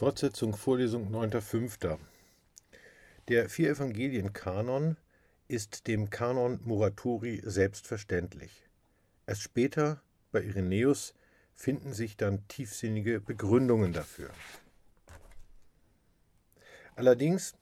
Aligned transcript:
Fortsetzung 0.00 0.56
Vorlesung 0.56 1.14
9.5. 1.14 1.98
Der 3.28 3.50
vier 3.50 3.68
Evangelien-Kanon 3.68 4.96
ist 5.46 5.88
dem 5.88 6.08
Kanon 6.08 6.58
Muratori 6.64 7.42
selbstverständlich. 7.44 8.66
Erst 9.26 9.42
später, 9.42 10.00
bei 10.32 10.42
Irenäus, 10.42 11.12
finden 11.54 11.92
sich 11.92 12.16
dann 12.16 12.48
tiefsinnige 12.48 13.20
Begründungen 13.20 13.92
dafür. 13.92 14.30
Allerdings 16.96 17.52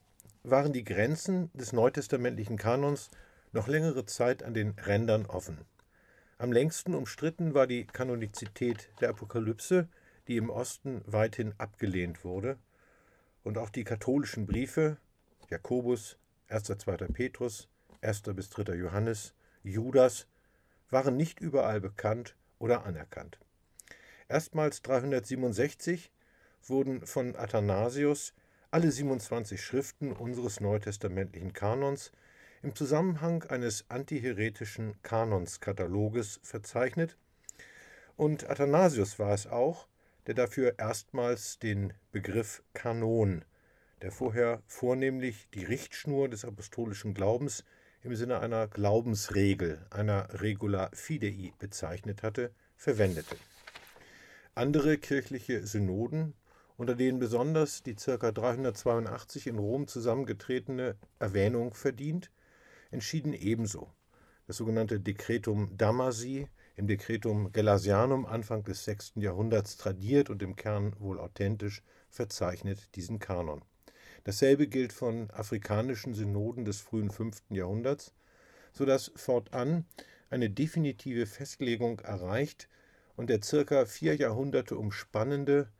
waren 0.44 0.72
die 0.72 0.84
Grenzen 0.84 1.50
des 1.54 1.72
neutestamentlichen 1.72 2.56
Kanons 2.56 3.10
noch 3.50 3.66
längere 3.66 4.06
Zeit 4.06 4.44
an 4.44 4.54
den 4.54 4.76
Rändern 4.78 5.26
offen. 5.26 5.58
Am 6.38 6.52
längsten 6.52 6.94
umstritten 6.94 7.54
war 7.54 7.66
die 7.66 7.84
Kanonizität 7.84 8.90
der 9.00 9.08
Apokalypse, 9.08 9.88
die 10.28 10.36
im 10.36 10.50
Osten 10.50 11.02
weithin 11.06 11.54
abgelehnt 11.58 12.24
wurde, 12.24 12.58
und 13.42 13.56
auch 13.56 13.70
die 13.70 13.84
katholischen 13.84 14.46
Briefe 14.46 14.98
Jakobus, 15.48 16.18
1. 16.48 16.64
2. 16.64 16.96
Petrus, 17.08 17.68
1. 18.02 18.22
bis 18.34 18.50
3. 18.50 18.74
Johannes, 18.74 19.34
Judas 19.62 20.26
waren 20.90 21.16
nicht 21.16 21.40
überall 21.40 21.80
bekannt 21.80 22.36
oder 22.58 22.84
anerkannt. 22.84 23.38
Erstmals 24.28 24.82
367 24.82 26.12
wurden 26.62 27.06
von 27.06 27.34
Athanasius 27.36 28.34
alle 28.70 28.92
27 28.92 29.62
Schriften 29.62 30.12
unseres 30.12 30.60
neutestamentlichen 30.60 31.54
Kanons 31.54 32.12
im 32.62 32.74
Zusammenhang 32.74 33.44
eines 33.44 33.88
antiheretischen 33.88 35.00
Kanonskataloges 35.02 36.40
verzeichnet, 36.42 37.16
und 38.16 38.50
Athanasius 38.50 39.18
war 39.18 39.32
es 39.32 39.46
auch, 39.46 39.86
der 40.28 40.34
dafür 40.34 40.78
erstmals 40.78 41.58
den 41.58 41.94
Begriff 42.12 42.62
Kanon, 42.74 43.46
der 44.02 44.12
vorher 44.12 44.62
vornehmlich 44.66 45.48
die 45.54 45.64
Richtschnur 45.64 46.28
des 46.28 46.44
apostolischen 46.44 47.14
Glaubens 47.14 47.64
im 48.02 48.14
Sinne 48.14 48.40
einer 48.40 48.68
Glaubensregel, 48.68 49.86
einer 49.88 50.28
Regula 50.42 50.90
Fidei 50.92 51.54
bezeichnet 51.58 52.22
hatte, 52.22 52.52
verwendete. 52.76 53.36
Andere 54.54 54.98
kirchliche 54.98 55.66
Synoden, 55.66 56.34
unter 56.76 56.94
denen 56.94 57.18
besonders 57.18 57.82
die 57.82 57.94
ca. 57.94 58.30
382 58.30 59.46
in 59.46 59.58
Rom 59.58 59.88
zusammengetretene 59.88 60.96
Erwähnung 61.18 61.72
verdient, 61.72 62.30
entschieden 62.90 63.32
ebenso. 63.32 63.90
Das 64.46 64.58
sogenannte 64.58 65.00
Decretum 65.00 65.74
Damasi, 65.78 66.48
im 66.78 66.86
Decretum 66.86 67.50
Gelasianum 67.50 68.24
Anfang 68.24 68.62
des 68.62 68.84
6. 68.84 69.14
Jahrhunderts 69.16 69.78
tradiert 69.78 70.30
und 70.30 70.40
im 70.44 70.54
Kern 70.54 70.94
wohl 71.00 71.18
authentisch, 71.18 71.82
verzeichnet 72.08 72.94
diesen 72.94 73.18
Kanon. 73.18 73.64
Dasselbe 74.22 74.68
gilt 74.68 74.92
von 74.92 75.28
afrikanischen 75.32 76.14
Synoden 76.14 76.64
des 76.64 76.80
frühen 76.80 77.10
5. 77.10 77.42
Jahrhunderts, 77.50 78.14
so 78.72 78.84
dass 78.84 79.10
fortan 79.16 79.86
eine 80.30 80.50
definitive 80.50 81.26
Festlegung 81.26 81.98
erreicht 81.98 82.68
und 83.16 83.28
der 83.28 83.42
circa 83.42 83.84
vier 83.84 84.14
Jahrhunderte 84.14 84.76
umspannende, 84.76 85.72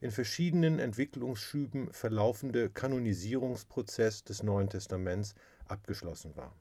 in 0.00 0.12
verschiedenen 0.12 0.78
Entwicklungsschüben 0.78 1.92
verlaufende 1.92 2.70
Kanonisierungsprozess 2.70 4.22
des 4.22 4.44
Neuen 4.44 4.68
Testaments 4.68 5.34
abgeschlossen 5.66 6.36
war. 6.36 6.54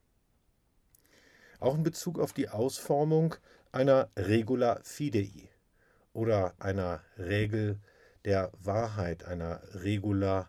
Auch 1.59 1.75
in 1.75 1.83
Bezug 1.83 2.19
auf 2.19 2.33
die 2.33 2.49
Ausformung 2.49 3.35
einer 3.73 4.09
Regula 4.15 4.79
Fidei 4.83 5.49
oder 6.13 6.53
einer 6.59 7.01
Regel 7.17 7.79
der 8.23 8.51
Wahrheit, 8.59 9.25
einer 9.25 9.61
Regula 9.73 10.47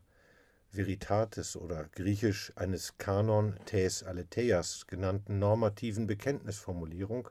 Veritatis 0.70 1.56
oder 1.56 1.89
griechisch 1.92 2.52
eines 2.55 2.98
Kanon 2.98 3.58
tes 3.64 4.02
Aleteias 4.02 4.86
genannten 4.86 5.39
normativen 5.39 6.07
Bekenntnisformulierung 6.07 7.30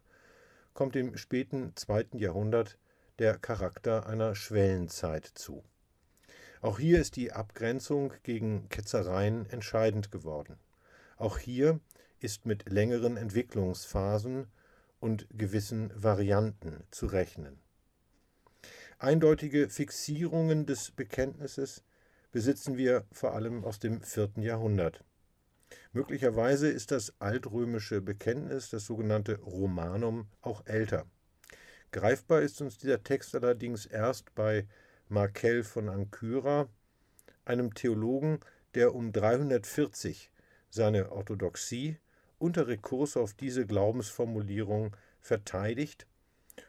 kommt 0.74 0.96
im 0.96 1.16
späten 1.16 1.76
zweiten 1.76 2.18
Jahrhundert 2.18 2.80
der 3.20 3.38
Charakter 3.38 4.08
einer 4.08 4.34
Schwellenzeit 4.34 5.28
zu. 5.36 5.64
Auch 6.62 6.80
hier 6.80 7.02
ist 7.02 7.18
die 7.18 7.34
Abgrenzung 7.34 8.14
gegen 8.24 8.68
Ketzereien 8.70 9.48
entscheidend 9.52 10.10
geworden. 10.12 10.58
Auch 11.18 11.38
hier 11.38 11.80
ist 12.20 12.48
mit 12.48 12.68
längeren 12.68 13.16
Entwicklungsphasen 13.16 14.48
und 15.04 15.28
gewissen 15.34 15.92
Varianten 16.02 16.86
zu 16.90 17.08
rechnen. 17.08 17.60
Eindeutige 19.00 19.68
Fixierungen 19.68 20.66
des 20.66 20.92
Bekenntnisses 20.92 21.84
besitzen 22.32 22.78
wir 22.78 23.06
vor 23.12 23.34
allem 23.36 23.66
aus 23.66 23.80
dem 23.80 24.02
vierten 24.02 24.42
Jahrhundert. 24.42 25.04
Möglicherweise 25.92 26.70
ist 26.70 26.92
das 26.92 27.14
altrömische 27.20 28.00
Bekenntnis, 28.00 28.70
das 28.70 28.86
sogenannte 28.86 29.40
Romanum, 29.40 30.30
auch 30.42 30.66
älter. 30.66 31.06
Greifbar 31.92 32.42
ist 32.42 32.62
uns 32.62 32.78
dieser 32.78 33.04
Text 33.04 33.36
allerdings 33.36 33.86
erst 33.86 34.34
bei 34.36 34.66
Markel 35.10 35.66
von 35.66 35.90
Ancyra, 35.90 36.70
einem 37.44 37.74
Theologen, 37.74 38.40
der 38.74 38.96
um 38.96 39.12
340 39.12 40.32
seine 40.70 41.12
Orthodoxie 41.12 41.98
unter 42.44 42.68
Rekurs 42.68 43.16
auf 43.16 43.34
diese 43.34 43.66
Glaubensformulierung 43.66 44.98
verteidigt 45.22 46.06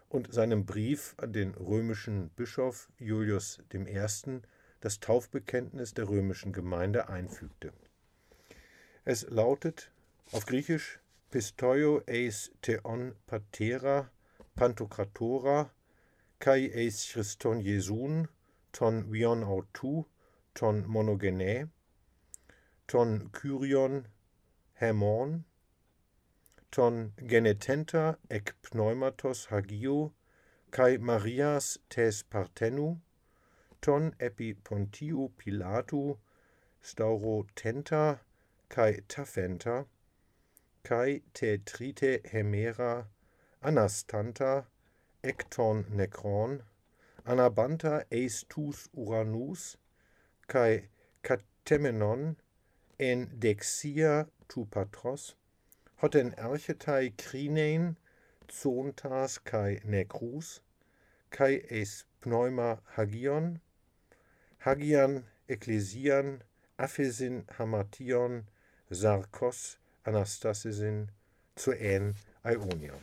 und 0.09 0.33
seinem 0.33 0.67
Brief 0.67 1.17
an 1.17 1.33
den 1.33 1.53
römischen 1.55 2.31
Bischof 2.37 2.89
Julius 3.01 3.59
I. 3.75 4.41
das 4.79 5.01
Taufbekenntnis 5.01 5.93
der 5.93 6.09
römischen 6.09 6.53
Gemeinde 6.53 7.09
einfügte. 7.09 7.73
Es 9.05 9.29
lautet 9.29 9.91
auf 10.31 10.47
Griechisch 10.47 11.01
Pistoio 11.33 12.03
eis 12.07 12.53
theon 12.63 13.17
patera 13.27 14.09
pantokratora 14.55 15.73
kai 16.39 16.71
eis 16.73 17.09
Christon 17.09 17.59
Jesun 17.61 18.29
ton 18.71 19.11
vion 19.11 19.43
autu 19.43 20.05
ton 20.55 20.85
monogene 20.87 21.69
ton 22.87 23.33
kyrion 23.33 24.07
hemon 24.75 25.45
ton 26.75 27.13
genetenta 27.31 28.17
ec 28.29 28.53
pneumatos 28.65 29.47
hagio, 29.47 30.11
cae 30.73 30.99
Marias 30.99 31.79
tes 31.89 32.25
partenu, 32.25 32.99
ton 33.81 34.13
epi 34.19 34.55
Pontiu 34.55 35.31
Pilatu, 35.39 36.19
staurotenta 36.83 38.19
cae 38.69 38.95
tafenta, 39.07 39.87
cae 40.83 41.21
te 41.33 41.59
trite 41.59 42.11
hemera, 42.33 43.07
anastanta, 43.63 44.65
ecton 45.23 45.85
necron, 46.01 46.61
anabanta 47.25 47.95
eis 48.11 48.43
tus 48.49 48.89
uranus, 48.97 49.77
cae 50.49 50.89
catemenon 51.23 52.35
en 52.99 53.27
dexia 53.39 54.27
tu 54.49 54.67
patros, 54.67 55.35
hoten 56.05 56.35
archetai 56.37 57.15
krinein 57.17 57.85
zontas 58.53 59.39
kai 59.51 59.81
necrus 59.93 60.49
kai 61.37 61.55
es 61.81 61.93
pneuma 62.21 62.67
hagion 62.97 63.47
hagian 64.67 65.15
ecclesian 65.55 66.29
aphesin 66.87 67.39
hamation 67.59 68.37
sarkos 68.91 69.63
anastasisin 70.05 70.99
zu 71.57 71.73
en 71.95 72.15
aionion 72.43 73.01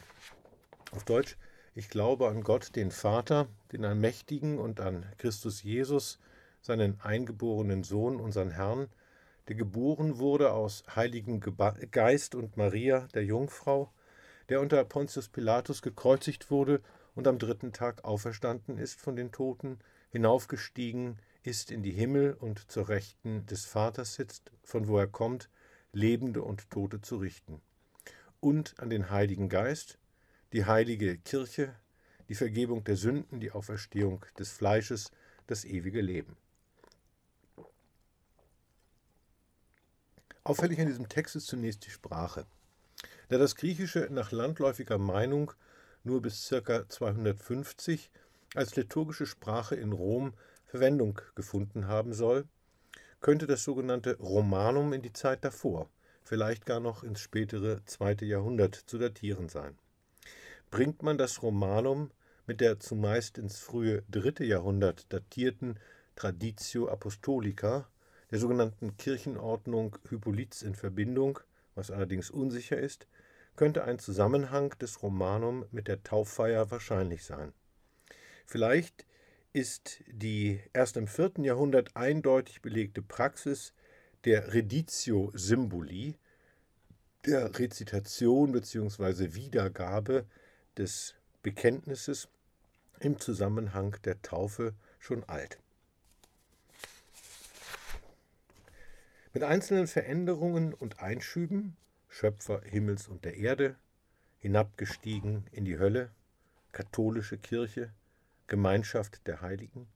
auf 0.92 1.04
deutsch 1.04 1.36
ich 1.74 1.90
glaube 1.90 2.28
an 2.28 2.44
Gott, 2.44 2.76
den 2.76 2.92
Vater, 2.92 3.48
den 3.72 3.86
Allmächtigen 3.86 4.60
und 4.60 4.82
an 4.82 5.06
Christus 5.18 5.64
Jesus, 5.64 6.20
seinen 6.62 7.00
eingeborenen 7.00 7.86
Sohn, 7.86 8.20
unseren 8.20 8.52
Herrn, 8.52 8.90
der 9.52 9.58
geboren 9.58 10.18
wurde 10.18 10.54
aus 10.54 10.86
Heiligen 10.96 11.42
Geist 11.92 12.36
und 12.36 12.56
Maria, 12.56 13.10
der 13.14 13.26
Jungfrau, 13.26 13.92
der 14.48 14.62
unter 14.62 14.82
Pontius 14.86 15.28
Pilatus 15.28 15.82
gekreuzigt 15.82 16.50
wurde 16.50 16.82
und 17.16 17.28
am 17.28 17.38
dritten 17.38 17.74
Tag 17.74 18.06
auferstanden 18.06 18.78
ist 18.78 19.02
von 19.02 19.18
den 19.18 19.34
Toten, 19.34 19.80
hinaufgestiegen 20.10 21.20
ist 21.44 21.70
in 21.70 21.84
die 21.84 21.92
Himmel 21.92 22.34
und 22.40 22.72
zur 22.72 22.88
Rechten 22.88 23.46
des 23.46 23.66
Vaters 23.66 24.14
sitzt, 24.14 24.54
von 24.64 24.88
wo 24.88 24.98
er 24.98 25.08
kommt, 25.08 25.50
Lebende 25.92 26.44
und 26.44 26.70
Tote 26.70 27.02
zu 27.02 27.18
richten. 27.18 27.60
Und 28.40 28.80
an 28.80 28.90
den 28.90 29.10
Heiligen 29.10 29.50
Geist, 29.50 30.00
die 30.54 30.64
heilige 30.64 31.18
Kirche, 31.18 31.76
die 32.30 32.36
Vergebung 32.36 32.86
der 32.86 32.96
Sünden, 32.96 33.42
die 33.42 33.52
Auferstehung 33.52 34.24
des 34.40 34.50
Fleisches, 34.50 35.12
das 35.48 35.66
ewige 35.66 36.00
Leben. 36.00 36.38
Auffällig 40.44 40.80
an 40.80 40.88
diesem 40.88 41.08
Text 41.08 41.36
ist 41.36 41.46
zunächst 41.46 41.86
die 41.86 41.92
Sprache. 41.92 42.48
Da 43.30 43.38
das 43.38 43.56
Griechische 43.56 44.08
nach 44.10 44.32
landläufiger 44.32 44.98
Meinung 44.98 45.52
nur 46.04 46.22
bis 46.22 46.50
ca. 46.50 46.90
250 46.90 48.10
als 48.56 48.76
liturgische 48.76 49.28
Sprache 49.28 49.76
in 49.76 49.92
Rom 49.92 50.34
Verwendung 50.66 51.22
gefunden 51.36 51.88
haben 51.88 52.14
soll, 52.14 52.46
könnte 53.20 53.46
das 53.46 53.64
sogenannte 53.64 54.18
Romanum 54.18 54.94
in 54.94 55.04
die 55.04 55.14
Zeit 55.14 55.46
davor, 55.46 55.90
vielleicht 56.24 56.66
gar 56.66 56.80
noch 56.80 57.04
ins 57.04 57.20
spätere 57.20 57.86
zweite 57.86 58.26
Jahrhundert 58.26 58.74
zu 58.74 58.98
datieren 58.98 59.48
sein. 59.48 59.78
Bringt 60.72 61.04
man 61.04 61.20
das 61.20 61.44
Romanum 61.44 62.10
mit 62.48 62.62
der 62.62 62.80
zumeist 62.80 63.38
ins 63.38 63.60
frühe 63.60 64.04
dritte 64.10 64.44
Jahrhundert 64.44 65.06
datierten 65.14 65.78
Traditio 66.16 66.90
Apostolica, 66.90 67.88
der 68.32 68.40
sogenannten 68.40 68.98
Kirchenordnung 68.98 69.98
Hippolyts 70.10 70.62
in 70.62 70.74
Verbindung, 70.74 71.40
was 71.76 71.92
allerdings 71.92 72.30
unsicher 72.32 72.78
ist, 72.78 73.08
könnte 73.56 73.84
ein 73.84 74.00
Zusammenhang 74.00 74.70
des 74.80 75.04
Romanum 75.04 75.66
mit 75.72 75.88
der 75.88 76.04
Tauffeier 76.04 76.72
wahrscheinlich 76.72 77.26
sein. 77.26 77.54
Vielleicht 78.46 79.06
ist 79.54 80.02
die 80.08 80.62
erst 80.74 80.96
im 80.96 81.08
vierten 81.08 81.44
Jahrhundert 81.44 81.96
eindeutig 81.96 82.62
belegte 82.62 83.02
Praxis 83.02 83.74
der 84.24 84.54
Reditio 84.54 85.32
Symboli, 85.34 86.18
der 87.26 87.60
Rezitation 87.60 88.54
bzw. 88.54 89.34
Wiedergabe 89.34 90.26
des 90.78 91.16
Bekenntnisses 91.44 92.30
im 93.00 93.20
Zusammenhang 93.20 93.98
der 94.06 94.22
Taufe 94.22 94.74
schon 95.00 95.24
alt. 95.26 95.60
Mit 99.34 99.44
einzelnen 99.44 99.88
Veränderungen 99.88 100.74
und 100.74 101.00
Einschüben, 101.00 101.78
Schöpfer 102.10 102.64
Himmels 102.66 103.08
und 103.08 103.24
der 103.24 103.38
Erde, 103.38 103.78
hinabgestiegen 104.40 105.46
in 105.54 105.64
die 105.64 105.80
Hölle, 105.80 106.12
katholische 106.74 107.38
Kirche, 107.38 107.94
Gemeinschaft 108.48 109.26
der 109.28 109.40
Heiligen, 109.40 109.88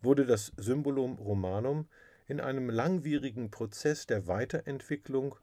wurde 0.00 0.24
das 0.24 0.52
Symbolum 0.56 1.16
Romanum 1.16 1.86
in 2.28 2.40
einem 2.40 2.70
langwierigen 2.70 3.50
Prozess 3.50 4.06
der 4.06 4.26
Weiterentwicklung 4.26 5.34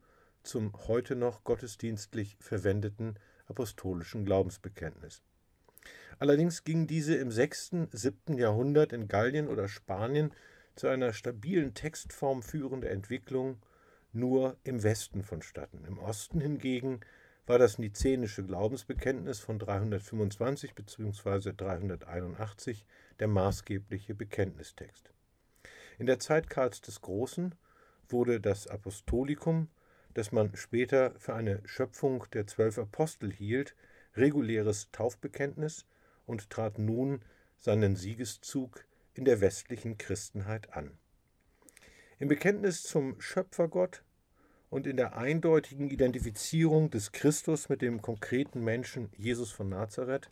zum 0.42 0.74
heute 0.88 1.16
noch 1.16 1.44
gottesdienstlich 1.44 2.38
verwendeten 2.40 3.20
apostolischen 3.48 4.26
Glaubensbekenntnis. 4.26 5.22
Allerdings 6.18 6.64
ging 6.64 6.88
diese 6.88 7.14
im 7.16 7.30
6., 7.30 7.90
7. 7.92 8.40
Jahrhundert 8.40 8.92
in 8.92 9.08
Gallien 9.08 9.48
oder 9.48 9.68
Spanien 9.68 10.32
zu 10.75 10.88
einer 10.88 11.13
stabilen 11.13 11.74
Textform 11.74 12.44
führende 12.44 12.89
Entwicklung 12.89 13.57
nur 14.13 14.57
im 14.63 14.83
Westen 14.83 15.24
vonstatten. 15.24 15.86
Im 15.86 15.98
Osten 15.98 16.39
hingegen 16.39 17.01
war 17.45 17.60
das 17.60 17.77
nizenische 17.77 18.44
Glaubensbekenntnis 18.44 19.39
von 19.39 19.60
325 19.60 20.74
bzw. 20.74 21.54
381 21.54 22.86
der 23.19 23.27
maßgebliche 23.27 24.16
Bekenntnistext. 24.16 25.12
In 25.98 26.07
der 26.07 26.19
Zeit 26.19 26.50
Karls 26.50 26.81
des 26.81 27.01
Großen 27.01 27.56
wurde 28.10 28.42
das 28.42 28.68
Apostolikum, 28.68 29.69
das 30.13 30.31
man 30.31 30.56
später 30.56 31.13
für 31.18 31.36
eine 31.36 31.62
Schöpfung 31.66 32.25
der 32.33 32.48
zwölf 32.48 32.77
Apostel 32.77 33.31
hielt, 33.31 33.75
reguläres 34.16 34.92
Taufbekenntnis 34.92 35.86
und 36.25 36.50
trat 36.50 36.80
nun 36.80 37.22
seinen 37.57 37.95
Siegeszug 37.95 38.86
in 39.16 39.26
der 39.26 39.42
westlichen 39.42 39.98
Christenheit 39.98 40.74
an. 40.74 40.92
Im 42.20 42.28
Bekenntnis 42.28 42.84
zum 42.84 43.20
Schöpfergott 43.20 44.04
und 44.70 44.88
in 44.88 44.98
der 44.98 45.18
eindeutigen 45.18 45.90
Identifizierung 45.90 46.90
des 46.92 47.12
Christus 47.12 47.70
mit 47.70 47.82
dem 47.82 48.02
konkreten 48.02 48.64
Menschen 48.64 49.10
Jesus 49.18 49.52
von 49.52 49.70
Nazareth 49.70 50.30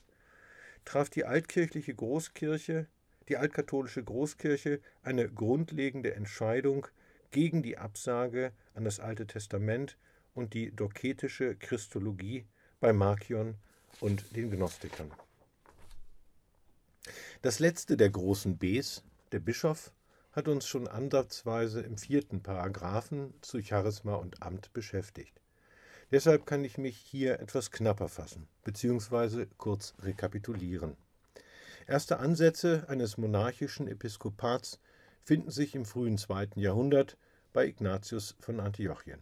traf 0.86 1.10
die 1.10 1.26
altkirchliche 1.26 1.96
Großkirche, 1.96 2.88
die 3.30 3.38
altkatholische 3.38 4.04
Großkirche, 4.04 4.82
eine 5.02 5.30
grundlegende 5.30 6.14
Entscheidung 6.14 6.88
gegen 7.32 7.64
die 7.64 7.78
Absage 7.78 8.52
an 8.74 8.84
das 8.84 9.00
Alte 9.00 9.26
Testament 9.26 9.98
und 10.34 10.54
die 10.54 10.76
doketische 10.76 11.56
Christologie 11.56 12.46
bei 12.80 12.92
Markion 12.92 13.56
und 14.02 14.36
den 14.36 14.52
Gnostikern. 14.52 15.12
Das 17.44 17.60
letzte 17.60 17.98
der 17.98 18.10
großen 18.10 18.58
Bs, 18.58 19.04
der 19.34 19.42
Bischof, 19.42 19.92
hat 20.32 20.48
uns 20.48 20.66
schon 20.66 20.88
ansatzweise 20.88 21.82
im 21.82 21.98
vierten 21.98 22.42
Paragraphen 22.42 23.34
zu 23.42 23.62
Charisma 23.62 24.16
und 24.16 24.42
Amt 24.42 24.72
beschäftigt. 24.72 25.42
Deshalb 26.10 26.46
kann 26.46 26.64
ich 26.64 26.78
mich 26.78 26.96
hier 26.96 27.42
etwas 27.42 27.70
knapper 27.70 28.08
fassen, 28.08 28.48
beziehungsweise 28.64 29.48
kurz 29.58 29.94
rekapitulieren. 30.00 30.96
Erste 31.86 32.20
Ansätze 32.20 32.86
eines 32.88 33.18
monarchischen 33.18 33.90
Episkopats 33.90 34.80
finden 35.22 35.52
sich 35.52 35.76
im 35.76 35.84
frühen 35.84 36.18
zweiten 36.18 36.62
Jahrhundert 36.62 37.18
bei 37.52 37.68
Ignatius 37.68 38.38
von 38.40 38.62
Antiochien. 38.62 39.20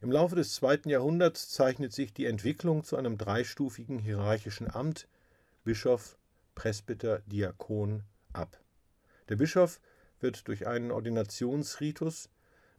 Im 0.00 0.10
Laufe 0.10 0.34
des 0.34 0.56
zweiten 0.56 0.88
Jahrhunderts 0.88 1.50
zeichnet 1.50 1.92
sich 1.92 2.12
die 2.12 2.26
Entwicklung 2.26 2.82
zu 2.82 2.96
einem 2.96 3.16
dreistufigen 3.16 4.00
hierarchischen 4.00 4.68
Amt 4.68 5.06
Bischof, 5.62 6.18
Presbyter, 6.58 7.20
Diakon 7.26 8.02
ab. 8.32 8.60
Der 9.28 9.36
Bischof 9.36 9.80
wird 10.18 10.48
durch 10.48 10.66
einen 10.66 10.90
Ordinationsritus 10.90 12.30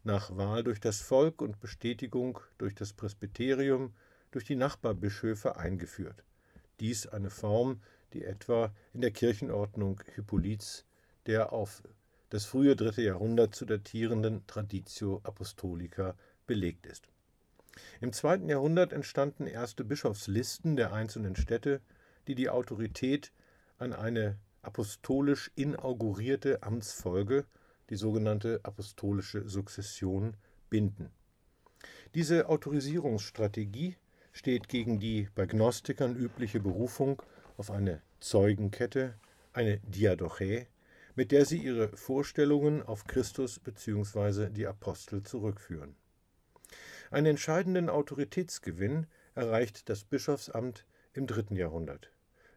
nach 0.03 0.35
Wahl 0.35 0.65
durch 0.65 0.81
das 0.81 0.99
Volk 0.99 1.41
und 1.41 1.61
Bestätigung 1.61 2.41
durch 2.57 2.75
das 2.75 2.91
Presbyterium 2.91 3.93
durch 4.31 4.43
die 4.43 4.57
Nachbarbischöfe 4.57 5.55
eingeführt. 5.55 6.25
Dies 6.81 7.07
eine 7.07 7.29
Form, 7.29 7.81
die 8.11 8.25
etwa 8.25 8.73
in 8.93 8.99
der 8.99 9.11
Kirchenordnung 9.11 10.01
Hippolyts, 10.13 10.83
der 11.25 11.53
auf 11.53 11.81
das 12.31 12.43
frühe 12.43 12.75
dritte 12.75 13.01
Jahrhundert 13.01 13.55
zu 13.55 13.63
datierenden 13.63 14.45
Traditio 14.45 15.21
Apostolica 15.23 16.17
belegt 16.47 16.85
ist. 16.85 17.07
Im 18.01 18.11
zweiten 18.11 18.49
Jahrhundert 18.49 18.91
entstanden 18.91 19.47
erste 19.47 19.85
Bischofslisten 19.85 20.75
der 20.75 20.91
einzelnen 20.91 21.37
Städte, 21.37 21.79
die 22.27 22.35
die 22.35 22.49
Autorität 22.49 23.31
an 23.79 23.93
eine 23.93 24.37
apostolisch 24.61 25.51
inaugurierte 25.55 26.61
Amtsfolge, 26.63 27.45
die 27.89 27.95
sogenannte 27.95 28.59
apostolische 28.63 29.47
Sukzession, 29.47 30.35
binden. 30.69 31.09
Diese 32.13 32.49
Autorisierungsstrategie 32.49 33.95
steht 34.31 34.67
gegen 34.69 34.99
die 34.99 35.29
bei 35.33 35.45
Gnostikern 35.45 36.15
übliche 36.15 36.59
Berufung 36.59 37.21
auf 37.57 37.71
eine 37.71 38.01
Zeugenkette, 38.19 39.15
eine 39.53 39.79
Diadoche, 39.79 40.67
mit 41.15 41.31
der 41.31 41.45
sie 41.45 41.57
ihre 41.57 41.95
Vorstellungen 41.97 42.83
auf 42.83 43.05
Christus 43.05 43.59
bzw. 43.59 44.49
die 44.49 44.67
Apostel 44.67 45.23
zurückführen. 45.23 45.95
Einen 47.11 47.27
entscheidenden 47.27 47.89
Autoritätsgewinn 47.89 49.07
erreicht 49.33 49.89
das 49.89 50.03
Bischofsamt 50.03 50.85
im 51.13 51.25
dritten 51.25 51.55
Jahrhundert. 51.55 52.11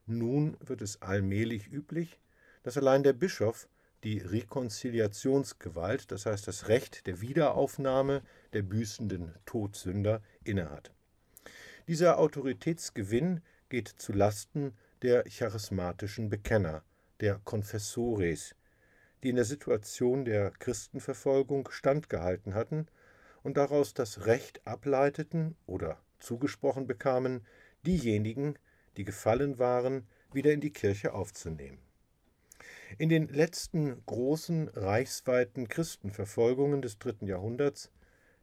Nun 0.06 0.56
wird 0.60 0.82
es 0.82 1.00
allmählich 1.00 1.70
üblich, 1.70 2.18
dass 2.62 2.76
allein 2.76 3.02
der 3.02 3.12
Bischof 3.12 3.68
die 4.04 4.18
Rekonziliationsgewalt, 4.18 6.10
das 6.10 6.26
heißt 6.26 6.48
das 6.48 6.68
Recht 6.68 7.06
der 7.06 7.20
Wiederaufnahme 7.20 8.22
der 8.52 8.62
büßenden 8.62 9.32
Todsünder, 9.46 10.22
innehat. 10.44 10.92
Dieser 11.86 12.18
Autoritätsgewinn 12.18 13.42
geht 13.68 13.88
zu 13.88 14.12
Lasten 14.12 14.72
der 15.02 15.24
charismatischen 15.24 16.30
Bekenner, 16.30 16.82
der 17.20 17.40
Confessores, 17.44 18.54
die 19.22 19.30
in 19.30 19.36
der 19.36 19.44
Situation 19.44 20.24
der 20.24 20.50
Christenverfolgung 20.50 21.68
standgehalten 21.70 22.54
hatten 22.54 22.86
und 23.42 23.56
daraus 23.56 23.94
das 23.94 24.26
Recht 24.26 24.66
ableiteten 24.66 25.56
oder 25.66 25.98
zugesprochen 26.18 26.86
bekamen, 26.86 27.46
diejenigen, 27.84 28.56
die 28.96 29.04
gefallen 29.04 29.58
waren, 29.58 30.06
wieder 30.32 30.52
in 30.52 30.60
die 30.60 30.72
Kirche 30.72 31.14
aufzunehmen. 31.14 31.78
In 32.98 33.08
den 33.08 33.28
letzten 33.28 34.04
großen 34.06 34.68
reichsweiten 34.68 35.68
Christenverfolgungen 35.68 36.82
des 36.82 36.98
dritten 36.98 37.26
Jahrhunderts, 37.26 37.90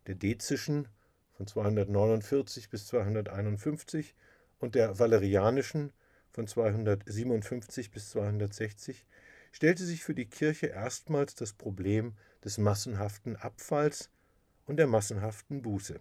der 0.08 0.16
Dezischen 0.16 0.88
von 1.34 1.46
249 1.46 2.70
bis 2.70 2.88
251 2.88 4.16
und 4.60 4.76
der 4.76 4.98
Valerianischen 4.98 5.94
von 6.32 6.48
257 6.48 7.92
bis 7.92 8.10
260, 8.10 9.06
stellte 9.52 9.84
sich 9.84 10.04
für 10.04 10.16
die 10.16 10.28
Kirche 10.28 10.68
erstmals 10.68 11.36
das 11.36 11.54
Problem 11.54 12.16
des 12.44 12.58
massenhaften 12.58 13.36
Abfalls 13.36 14.10
und 14.66 14.78
der 14.78 14.88
massenhaften 14.88 15.62
Buße. 15.62 16.00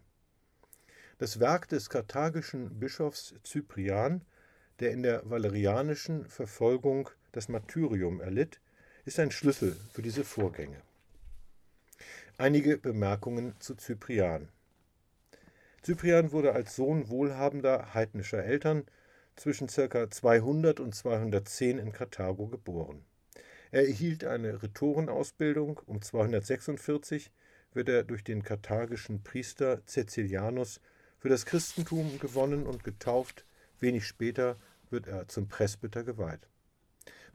Das 1.19 1.41
Werk 1.41 1.69
des 1.69 1.91
karthagischen 1.91 2.79
Bischofs 2.79 3.35
Cyprian 3.45 4.25
der 4.81 4.93
in 4.93 5.03
der 5.03 5.29
valerianischen 5.29 6.27
Verfolgung 6.27 7.11
das 7.33 7.49
Martyrium 7.49 8.21
erlitt, 8.21 8.61
ist 9.05 9.19
ein 9.19 9.31
Schlüssel 9.31 9.77
für 9.93 10.03
diese 10.03 10.25
Vorgänge. 10.25 10.83
Einige 12.37 12.79
Bemerkungen 12.79 13.55
zu 13.59 13.75
Cyprian. 13.75 14.49
Cyprian 15.85 16.33
wurde 16.33 16.53
als 16.53 16.77
Sohn 16.77 17.09
wohlhabender 17.09 17.95
heidnischer 17.95 18.45
Eltern 18.45 18.85
zwischen 19.37 19.69
ca. 19.69 20.11
200 20.11 20.81
und 20.81 20.95
210 20.95 21.79
in 21.79 21.93
Karthago 21.93 22.47
geboren. 22.47 23.05
Er 23.71 23.87
erhielt 23.87 24.25
eine 24.25 24.63
Rhetorenausbildung. 24.63 25.81
Um 25.87 26.03
246 26.03 27.31
wird 27.75 27.89
er 27.89 28.05
durch 28.05 28.25
den 28.25 28.43
karthagischen 28.43 29.23
Priester 29.23 29.83
Cäcilianus 29.87 30.81
für 31.19 31.29
das 31.29 31.47
Christentum 31.47 32.19
gewonnen 32.19 32.67
und 32.67 32.85
getauft. 32.85 33.45
Wenig 33.81 34.07
später 34.07 34.57
wird 34.91 35.07
er 35.07 35.29
zum 35.29 35.49
Presbyter 35.49 36.05
geweiht. 36.05 36.49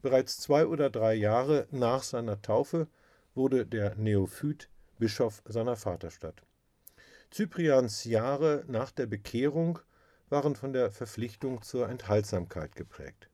Bereits 0.02 0.38
zwei 0.38 0.66
oder 0.66 0.90
drei 0.90 1.14
Jahre 1.14 1.66
nach 1.70 2.02
seiner 2.02 2.42
Taufe 2.42 2.88
wurde 3.34 3.66
der 3.66 3.94
Neophyt 3.96 4.68
Bischof 4.98 5.42
seiner 5.46 5.76
Vaterstadt. 5.76 6.42
Cyprians 7.32 8.04
Jahre 8.04 8.64
nach 8.68 8.90
der 8.90 9.06
Bekehrung 9.06 9.78
waren 10.28 10.56
von 10.56 10.72
der 10.72 10.90
Verpflichtung 10.90 11.62
zur 11.62 11.88
Enthaltsamkeit 11.88 12.76
geprägt. 12.76 13.28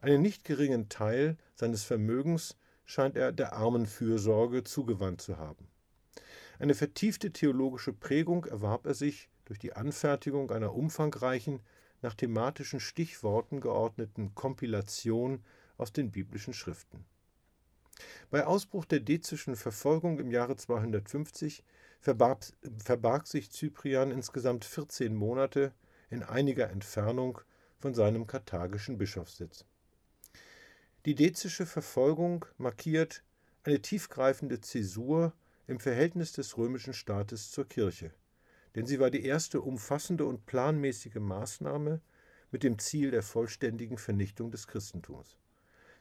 Einen 0.00 0.22
nicht 0.22 0.44
geringen 0.44 0.88
Teil 0.88 1.36
seines 1.54 1.84
Vermögens 1.84 2.56
scheint 2.84 3.16
er 3.16 3.32
der 3.32 3.54
Armenfürsorge 3.54 4.64
zugewandt 4.64 5.20
zu 5.20 5.36
haben. 5.38 5.68
Eine 6.58 6.74
vertiefte 6.74 7.32
theologische 7.32 7.92
Prägung 7.92 8.44
erwarb 8.46 8.86
er 8.86 8.94
sich 8.94 9.28
durch 9.44 9.58
die 9.58 9.74
Anfertigung 9.74 10.50
einer 10.50 10.74
umfangreichen, 10.74 11.60
nach 12.02 12.14
thematischen 12.14 12.80
Stichworten 12.80 13.60
geordneten 13.60 14.34
Kompilation 14.34 15.44
aus 15.76 15.92
den 15.92 16.10
biblischen 16.10 16.54
Schriften. 16.54 17.04
Bei 18.30 18.46
Ausbruch 18.46 18.84
der 18.84 19.00
dezischen 19.00 19.56
Verfolgung 19.56 20.18
im 20.18 20.30
Jahre 20.30 20.56
250 20.56 21.64
verbarg, 22.00 22.44
verbarg 22.82 23.26
sich 23.26 23.50
Cyprian 23.50 24.10
insgesamt 24.10 24.64
14 24.64 25.14
Monate 25.14 25.72
in 26.10 26.22
einiger 26.22 26.70
Entfernung 26.70 27.40
von 27.78 27.94
seinem 27.94 28.26
karthagischen 28.26 28.98
Bischofssitz. 28.98 29.64
Die 31.04 31.14
dezische 31.14 31.66
Verfolgung 31.66 32.44
markiert 32.58 33.22
eine 33.62 33.80
tiefgreifende 33.80 34.60
Zäsur 34.60 35.32
im 35.66 35.80
Verhältnis 35.80 36.32
des 36.32 36.56
römischen 36.56 36.94
Staates 36.94 37.50
zur 37.50 37.68
Kirche, 37.68 38.12
denn 38.76 38.86
sie 38.86 39.00
war 39.00 39.10
die 39.10 39.24
erste 39.24 39.62
umfassende 39.62 40.26
und 40.26 40.44
planmäßige 40.44 41.16
Maßnahme 41.16 42.00
mit 42.52 42.62
dem 42.62 42.78
Ziel 42.78 43.10
der 43.10 43.22
vollständigen 43.22 43.98
Vernichtung 43.98 44.50
des 44.50 44.68
Christentums. 44.68 45.38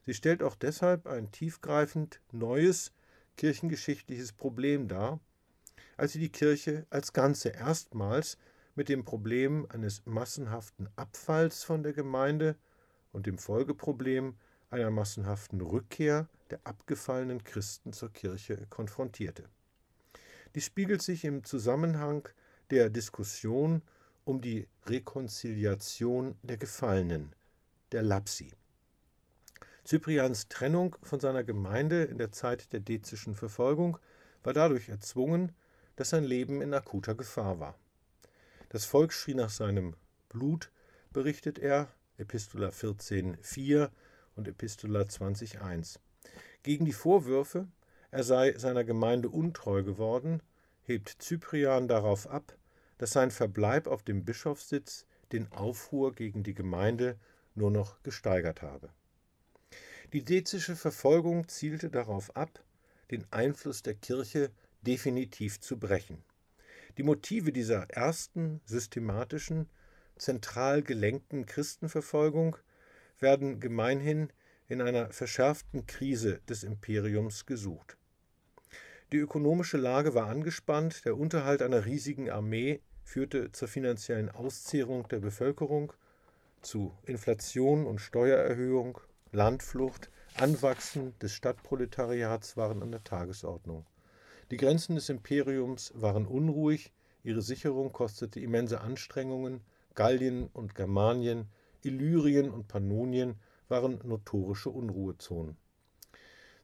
Sie 0.05 0.13
stellt 0.13 0.43
auch 0.43 0.55
deshalb 0.55 1.07
ein 1.07 1.31
tiefgreifend 1.31 2.21
neues 2.31 2.91
kirchengeschichtliches 3.37 4.33
Problem 4.33 4.87
dar, 4.87 5.19
als 5.97 6.11
sie 6.11 6.19
die 6.19 6.31
Kirche 6.31 6.85
als 6.89 7.13
Ganze 7.13 7.49
erstmals 7.49 8.37
mit 8.75 8.89
dem 8.89 9.05
Problem 9.05 9.65
eines 9.69 10.05
massenhaften 10.05 10.89
Abfalls 10.97 11.63
von 11.63 11.81
der 11.81 11.93
Gemeinde 11.93 12.57
und 13.13 13.25
dem 13.25 13.37
Folgeproblem 13.37 14.35
einer 14.69 14.91
massenhaften 14.91 15.61
Rückkehr 15.61 16.27
der 16.49 16.59
abgefallenen 16.65 17.43
Christen 17.43 17.93
zur 17.93 18.11
Kirche 18.11 18.67
konfrontierte. 18.69 19.47
Dies 20.53 20.65
spiegelt 20.65 21.01
sich 21.01 21.23
im 21.23 21.45
Zusammenhang 21.45 22.27
der 22.71 22.89
Diskussion 22.89 23.81
um 24.23 24.41
die 24.41 24.67
Rekonziliation 24.87 26.35
der 26.43 26.57
Gefallenen, 26.57 27.33
der 27.91 28.01
Lapsi. 28.01 28.51
Cyprians 29.85 30.47
Trennung 30.47 30.95
von 31.03 31.19
seiner 31.19 31.43
Gemeinde 31.43 32.03
in 32.05 32.17
der 32.17 32.31
Zeit 32.31 32.73
der 32.73 32.79
dezischen 32.79 33.35
Verfolgung 33.35 33.99
war 34.43 34.53
dadurch 34.53 34.89
erzwungen, 34.89 35.51
dass 35.95 36.09
sein 36.09 36.23
Leben 36.23 36.61
in 36.61 36.73
akuter 36.73 37.13
Gefahr 37.13 37.59
war. 37.59 37.77
Das 38.69 38.85
Volk 38.85 39.13
schrie 39.13 39.35
nach 39.35 39.51
seinem 39.51 39.95
Blut, 40.29 40.71
berichtet 41.13 41.59
er, 41.59 41.87
Epistola 42.17 42.69
14,4 42.69 43.89
und 44.35 44.47
Epistola 44.47 45.01
20,1. 45.01 45.99
Gegen 46.63 46.85
die 46.85 46.93
Vorwürfe, 46.93 47.67
er 48.09 48.23
sei 48.23 48.57
seiner 48.57 48.83
Gemeinde 48.83 49.29
untreu 49.29 49.83
geworden, 49.83 50.41
hebt 50.85 51.21
Cyprian 51.21 51.87
darauf 51.87 52.27
ab, 52.29 52.57
dass 52.97 53.11
sein 53.11 53.31
Verbleib 53.31 53.87
auf 53.87 54.03
dem 54.03 54.23
Bischofssitz 54.23 55.05
den 55.31 55.51
Aufruhr 55.51 56.13
gegen 56.13 56.43
die 56.43 56.53
Gemeinde 56.53 57.17
nur 57.55 57.71
noch 57.71 58.01
gesteigert 58.03 58.61
habe. 58.61 58.89
Die 60.13 60.23
dezische 60.23 60.75
Verfolgung 60.75 61.47
zielte 61.47 61.89
darauf 61.89 62.35
ab, 62.35 62.63
den 63.11 63.25
Einfluss 63.31 63.81
der 63.81 63.95
Kirche 63.95 64.51
definitiv 64.81 65.59
zu 65.59 65.77
brechen. 65.77 66.23
Die 66.97 67.03
Motive 67.03 67.51
dieser 67.51 67.89
ersten 67.89 68.61
systematischen, 68.65 69.69
zentral 70.15 70.81
gelenkten 70.81 71.45
Christenverfolgung 71.45 72.57
werden 73.19 73.59
gemeinhin 73.59 74.31
in 74.67 74.81
einer 74.81 75.11
verschärften 75.11 75.85
Krise 75.87 76.39
des 76.47 76.63
Imperiums 76.63 77.45
gesucht. 77.45 77.97
Die 79.11 79.17
ökonomische 79.17 79.77
Lage 79.77 80.15
war 80.15 80.27
angespannt, 80.27 81.05
der 81.05 81.15
Unterhalt 81.15 81.61
einer 81.61 81.85
riesigen 81.85 82.31
Armee 82.31 82.81
führte 83.03 83.51
zur 83.51 83.67
finanziellen 83.67 84.31
Auszehrung 84.31 85.07
der 85.09 85.19
Bevölkerung, 85.19 85.93
zu 86.63 86.91
Inflation 87.03 87.85
und 87.85 88.01
Steuererhöhung, 88.01 88.99
Landflucht, 89.31 90.09
Anwachsen 90.37 91.13
des 91.19 91.33
Stadtproletariats 91.33 92.57
waren 92.57 92.81
an 92.81 92.91
der 92.91 93.03
Tagesordnung. 93.03 93.85
Die 94.49 94.57
Grenzen 94.57 94.95
des 94.95 95.09
Imperiums 95.09 95.93
waren 95.95 96.25
unruhig, 96.25 96.91
ihre 97.23 97.43
Sicherung 97.43 97.93
kostete 97.93 98.39
immense 98.39 98.81
Anstrengungen, 98.81 99.61
Gallien 99.93 100.47
und 100.51 100.73
Germanien, 100.73 101.47
Illyrien 101.83 102.49
und 102.49 102.67
Pannonien 102.67 103.35
waren 103.69 103.99
notorische 104.03 104.71
Unruhezonen. 104.71 105.57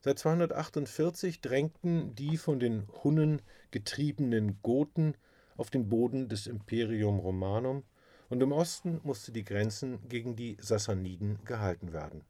Seit 0.04 0.18
248 0.18 1.40
drängten 1.40 2.16
die 2.16 2.36
von 2.36 2.58
den 2.58 2.88
Hunnen 3.04 3.40
getriebenen 3.70 4.58
Goten 4.60 5.14
auf 5.56 5.70
den 5.70 5.88
Boden 5.88 6.28
des 6.28 6.48
Imperium 6.48 7.20
Romanum 7.20 7.84
und 8.28 8.42
im 8.42 8.50
Osten 8.50 9.00
musste 9.04 9.30
die 9.30 9.44
Grenzen 9.44 10.00
gegen 10.08 10.34
die 10.34 10.56
Sassaniden 10.60 11.38
gehalten 11.44 11.92
werden. 11.92 12.24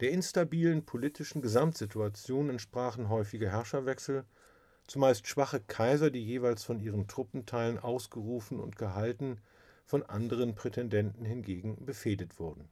Der 0.00 0.10
instabilen 0.10 0.84
politischen 0.84 1.40
Gesamtsituation 1.40 2.50
entsprachen 2.50 3.08
häufige 3.08 3.50
Herrscherwechsel, 3.50 4.24
zumeist 4.86 5.26
schwache 5.26 5.60
Kaiser, 5.60 6.10
die 6.10 6.22
jeweils 6.22 6.62
von 6.62 6.78
ihren 6.78 7.08
Truppenteilen 7.08 7.78
ausgerufen 7.78 8.60
und 8.60 8.76
gehalten, 8.76 9.40
von 9.86 10.02
anderen 10.02 10.54
Prätendenten 10.54 11.24
hingegen 11.24 11.86
befehdet 11.86 12.38
wurden. 12.38 12.68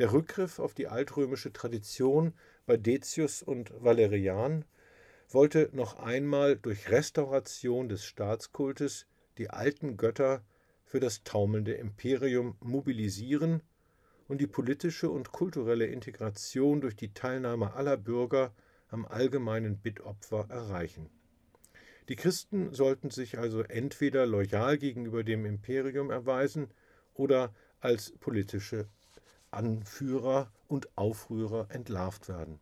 Der 0.00 0.14
Rückgriff 0.14 0.58
auf 0.60 0.72
die 0.72 0.88
altrömische 0.88 1.52
Tradition 1.52 2.32
bei 2.64 2.78
Decius 2.78 3.42
und 3.42 3.70
Valerian 3.84 4.64
wollte 5.28 5.68
noch 5.74 5.98
einmal 5.98 6.56
durch 6.56 6.88
Restauration 6.88 7.90
des 7.90 8.06
Staatskultes 8.06 9.06
die 9.36 9.50
alten 9.50 9.98
Götter 9.98 10.42
für 10.86 11.00
das 11.00 11.22
taumelnde 11.22 11.74
Imperium 11.74 12.56
mobilisieren 12.60 13.60
und 14.26 14.40
die 14.40 14.46
politische 14.46 15.10
und 15.10 15.32
kulturelle 15.32 15.84
Integration 15.84 16.80
durch 16.80 16.96
die 16.96 17.12
Teilnahme 17.12 17.74
aller 17.74 17.98
Bürger 17.98 18.54
am 18.88 19.04
allgemeinen 19.04 19.76
Bittopfer 19.76 20.46
erreichen. 20.48 21.10
Die 22.08 22.16
Christen 22.16 22.72
sollten 22.72 23.10
sich 23.10 23.36
also 23.36 23.60
entweder 23.64 24.24
loyal 24.24 24.78
gegenüber 24.78 25.24
dem 25.24 25.44
Imperium 25.44 26.10
erweisen 26.10 26.68
oder 27.12 27.54
als 27.80 28.12
politische 28.12 28.88
Anführer 29.50 30.50
und 30.68 30.96
Aufrührer 30.96 31.66
entlarvt 31.70 32.28
werden. 32.28 32.60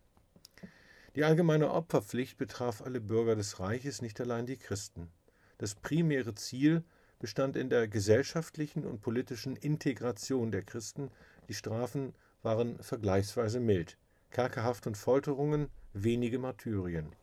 Die 1.15 1.23
allgemeine 1.23 1.71
Opferpflicht 1.71 2.37
betraf 2.37 2.81
alle 2.81 3.01
Bürger 3.01 3.35
des 3.35 3.59
Reiches, 3.59 4.01
nicht 4.01 4.21
allein 4.21 4.45
die 4.45 4.57
Christen. 4.57 5.09
Das 5.57 5.75
primäre 5.75 6.35
Ziel 6.35 6.83
bestand 7.19 7.57
in 7.57 7.69
der 7.69 7.87
gesellschaftlichen 7.87 8.85
und 8.85 9.01
politischen 9.01 9.55
Integration 9.55 10.51
der 10.51 10.63
Christen. 10.63 11.11
Die 11.49 11.53
Strafen 11.53 12.13
waren 12.41 12.81
vergleichsweise 12.81 13.59
mild. 13.59 13.97
Kerkerhaft 14.31 14.87
und 14.87 14.95
Folterungen, 14.95 15.69
wenige 15.93 16.39
Martyrien. 16.39 17.13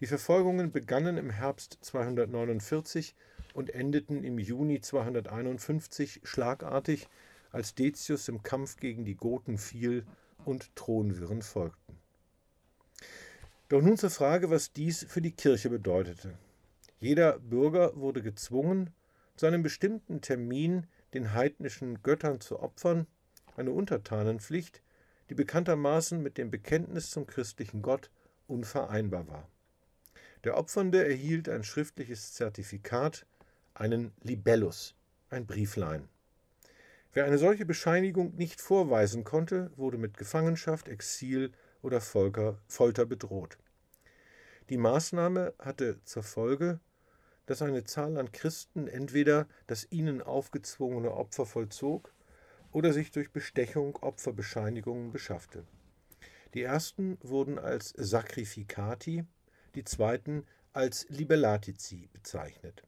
Die 0.00 0.06
Verfolgungen 0.06 0.70
begannen 0.70 1.16
im 1.16 1.30
Herbst 1.30 1.78
249 1.80 3.14
und 3.54 3.70
endeten 3.70 4.22
im 4.22 4.38
Juni 4.38 4.80
251 4.80 6.20
schlagartig, 6.22 7.08
als 7.50 7.74
Decius 7.74 8.28
im 8.28 8.42
Kampf 8.42 8.76
gegen 8.76 9.04
die 9.04 9.16
Goten 9.16 9.58
fiel 9.58 10.04
und 10.44 10.74
Thronwirren 10.76 11.42
folgten. 11.42 11.98
Doch 13.68 13.82
nun 13.82 13.96
zur 13.96 14.10
Frage, 14.10 14.50
was 14.50 14.72
dies 14.72 15.04
für 15.08 15.20
die 15.20 15.32
Kirche 15.32 15.70
bedeutete. 15.70 16.38
Jeder 17.00 17.38
Bürger 17.38 17.96
wurde 17.96 18.22
gezwungen, 18.22 18.90
zu 19.36 19.46
einem 19.46 19.62
bestimmten 19.62 20.20
Termin 20.20 20.86
den 21.14 21.34
heidnischen 21.34 22.02
Göttern 22.02 22.40
zu 22.40 22.60
opfern, 22.60 23.06
eine 23.56 23.72
Untertanenpflicht, 23.72 24.82
die 25.28 25.34
bekanntermaßen 25.34 26.22
mit 26.22 26.38
dem 26.38 26.50
Bekenntnis 26.50 27.10
zum 27.10 27.26
christlichen 27.26 27.82
Gott 27.82 28.10
unvereinbar 28.46 29.26
war. 29.28 29.48
Der 30.44 30.56
Opfernde 30.56 31.04
erhielt 31.04 31.48
ein 31.48 31.64
schriftliches 31.64 32.34
Zertifikat, 32.34 33.26
einen 33.74 34.12
Libellus, 34.22 34.94
ein 35.28 35.46
Brieflein. 35.46 36.08
Wer 37.16 37.24
eine 37.24 37.38
solche 37.38 37.64
Bescheinigung 37.64 38.34
nicht 38.36 38.60
vorweisen 38.60 39.24
konnte, 39.24 39.70
wurde 39.76 39.96
mit 39.96 40.18
Gefangenschaft, 40.18 40.86
Exil 40.86 41.50
oder 41.80 42.02
Folter 42.02 43.06
bedroht. 43.06 43.56
Die 44.68 44.76
Maßnahme 44.76 45.54
hatte 45.58 45.98
zur 46.04 46.22
Folge, 46.22 46.78
dass 47.46 47.62
eine 47.62 47.84
Zahl 47.84 48.18
an 48.18 48.32
Christen 48.32 48.86
entweder 48.86 49.48
das 49.66 49.90
ihnen 49.90 50.20
aufgezwungene 50.20 51.10
Opfer 51.10 51.46
vollzog 51.46 52.12
oder 52.70 52.92
sich 52.92 53.12
durch 53.12 53.30
Bestechung 53.30 53.96
Opferbescheinigungen 53.96 55.10
beschaffte. 55.10 55.64
Die 56.52 56.64
ersten 56.64 57.16
wurden 57.22 57.58
als 57.58 57.94
Sacrificati, 57.96 59.24
die 59.74 59.84
zweiten 59.84 60.44
als 60.74 61.06
Libellatici 61.08 62.10
bezeichnet. 62.12 62.82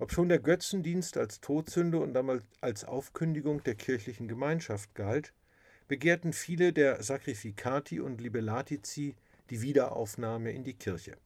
Obschon 0.00 0.30
der 0.30 0.38
Götzendienst 0.38 1.18
als 1.18 1.42
Todsünde 1.42 1.98
und 1.98 2.14
damals 2.14 2.42
als 2.62 2.84
Aufkündigung 2.84 3.62
der 3.64 3.74
kirchlichen 3.74 4.28
Gemeinschaft 4.28 4.94
galt, 4.94 5.34
begehrten 5.88 6.32
viele 6.32 6.72
der 6.72 7.02
Sacrificati 7.02 8.00
und 8.00 8.18
Libellatici 8.18 9.14
die 9.50 9.60
Wiederaufnahme 9.60 10.52
in 10.52 10.64
die 10.64 10.72
Kirche. 10.72 11.18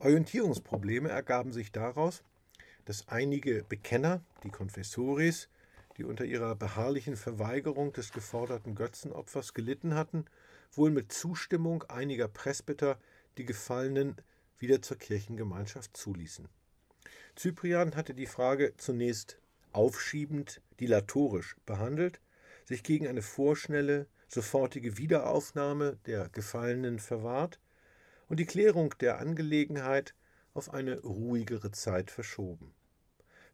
Orientierungsprobleme 0.00 1.08
ergaben 1.08 1.52
sich 1.52 1.70
daraus, 1.70 2.24
dass 2.84 3.06
einige 3.06 3.62
Bekenner, 3.62 4.24
die 4.42 4.50
Confessores, 4.50 5.48
die 5.98 6.04
unter 6.04 6.24
ihrer 6.24 6.56
beharrlichen 6.56 7.14
Verweigerung 7.14 7.92
des 7.92 8.10
geforderten 8.10 8.74
Götzenopfers 8.74 9.54
gelitten 9.54 9.94
hatten, 9.94 10.24
wohl 10.72 10.90
mit 10.90 11.12
Zustimmung 11.12 11.84
einiger 11.84 12.26
Presbyter 12.26 12.98
die 13.38 13.44
Gefallenen 13.44 14.16
wieder 14.62 14.80
zur 14.80 14.96
Kirchengemeinschaft 14.96 15.96
zuließen. 15.96 16.48
Cyprian 17.36 17.96
hatte 17.96 18.14
die 18.14 18.26
Frage 18.26 18.74
zunächst 18.76 19.38
aufschiebend, 19.72 20.62
dilatorisch 20.80 21.56
behandelt, 21.66 22.20
sich 22.64 22.82
gegen 22.82 23.06
eine 23.06 23.22
vorschnelle, 23.22 24.06
sofortige 24.28 24.96
Wiederaufnahme 24.96 25.98
der 26.06 26.28
Gefallenen 26.28 26.98
verwahrt 26.98 27.58
und 28.28 28.38
die 28.38 28.46
Klärung 28.46 28.94
der 29.00 29.18
Angelegenheit 29.18 30.14
auf 30.54 30.72
eine 30.72 31.00
ruhigere 31.00 31.70
Zeit 31.70 32.10
verschoben. 32.10 32.74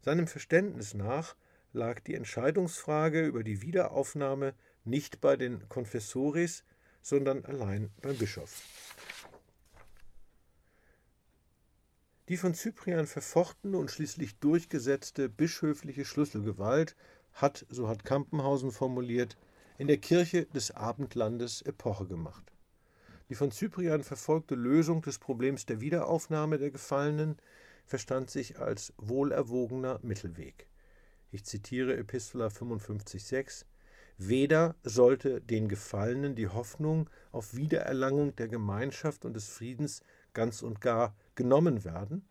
Seinem 0.01 0.27
Verständnis 0.27 0.93
nach 0.93 1.35
lag 1.73 1.99
die 2.01 2.15
Entscheidungsfrage 2.15 3.25
über 3.25 3.43
die 3.43 3.61
Wiederaufnahme 3.61 4.53
nicht 4.85 5.21
bei 5.21 5.35
den 5.35 5.67
Confessores, 5.69 6.63
sondern 7.01 7.45
allein 7.45 7.91
beim 8.01 8.17
Bischof. 8.17 8.61
Die 12.29 12.37
von 12.37 12.53
Cyprian 12.53 13.07
verfochtene 13.07 13.75
und 13.75 13.89
schließlich 13.89 14.37
durchgesetzte 14.37 15.29
bischöfliche 15.29 16.05
Schlüsselgewalt 16.05 16.95
hat, 17.33 17.65
so 17.69 17.87
hat 17.87 18.05
Kampenhausen 18.05 18.71
formuliert, 18.71 19.35
in 19.79 19.87
der 19.87 19.97
Kirche 19.97 20.45
des 20.45 20.69
Abendlandes 20.69 21.63
Epoche 21.63 22.05
gemacht. 22.05 22.51
Die 23.29 23.35
von 23.35 23.51
Cyprian 23.51 24.03
verfolgte 24.03 24.53
Lösung 24.53 25.01
des 25.01 25.17
Problems 25.17 25.65
der 25.65 25.81
Wiederaufnahme 25.81 26.59
der 26.59 26.69
Gefallenen 26.69 27.37
verstand 27.87 28.29
sich 28.29 28.59
als 28.59 28.93
wohlerwogener 28.97 29.99
Mittelweg. 30.03 30.67
Ich 31.31 31.45
zitiere 31.45 31.97
Epistola 31.97 32.47
55,6 32.47 33.65
Weder 34.19 34.75
sollte 34.83 35.41
den 35.41 35.67
Gefallenen 35.67 36.35
die 36.35 36.49
Hoffnung 36.49 37.09
auf 37.31 37.55
Wiedererlangung 37.55 38.35
der 38.35 38.49
Gemeinschaft 38.49 39.25
und 39.25 39.33
des 39.33 39.47
Friedens 39.47 40.03
ganz 40.33 40.61
und 40.61 40.81
gar 40.81 41.15
genommen 41.35 41.83
werden, 41.83 42.25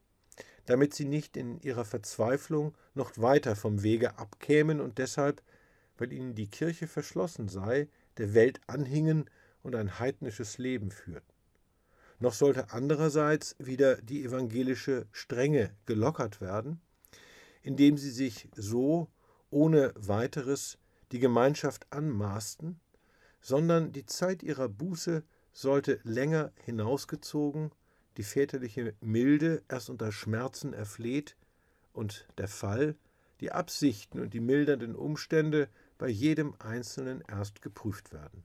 damit 0.67 0.95
sie 0.95 1.05
nicht 1.05 1.37
in 1.37 1.61
ihrer 1.61 1.85
Verzweiflung 1.85 2.75
noch 2.95 3.12
weiter 3.17 3.57
vom 3.57 3.83
Wege 3.83 4.19
abkämen 4.19 4.81
und 4.81 4.99
deshalb, 4.99 5.43
weil 5.97 6.12
ihnen 6.12 6.35
die 6.35 6.49
Kirche 6.49 6.87
verschlossen 6.87 7.49
sei, 7.49 7.88
der 8.19 8.35
Welt 8.35 8.61
anhingen 8.67 9.31
und 9.62 9.75
ein 9.75 9.99
heidnisches 9.99 10.59
Leben 10.59 10.90
führten. 10.90 11.33
Noch 12.21 12.35
sollte 12.35 12.72
andererseits 12.72 13.55
wieder 13.59 13.96
die 14.03 14.25
evangelische 14.25 15.07
Strenge 15.12 15.75
gelockert 15.87 16.40
werden, 16.40 16.81
indem 17.62 17.96
sie 17.96 18.11
sich 18.11 18.49
so 18.57 19.09
ohne 19.51 19.92
weiteres 19.96 20.79
die 21.12 21.20
Gemeinschaft 21.20 21.87
anmaßten, 21.90 22.81
sondern 23.40 23.92
die 23.92 24.05
Zeit 24.05 24.42
ihrer 24.42 24.68
Buße 24.68 25.22
sollte 25.53 26.01
länger 26.03 26.53
hinausgezogen 26.64 27.70
die 28.18 28.24
väterliche 28.24 28.94
Milde 29.00 29.62
erst 29.68 29.88
unter 29.88 30.12
Schmerzen 30.12 30.74
erfleht 30.74 31.37
und 31.92 32.26
der 32.37 32.48
Fall, 32.48 32.96
die 33.40 33.52
Absichten 33.52 34.20
und 34.20 34.35
die 34.35 34.40
mildernden 34.40 34.96
Umstände 34.96 35.68
bei 35.98 36.09
jedem 36.09 36.54
Einzelnen 36.59 37.22
erst 37.28 37.62
geprüft 37.62 38.12
werden. 38.12 38.42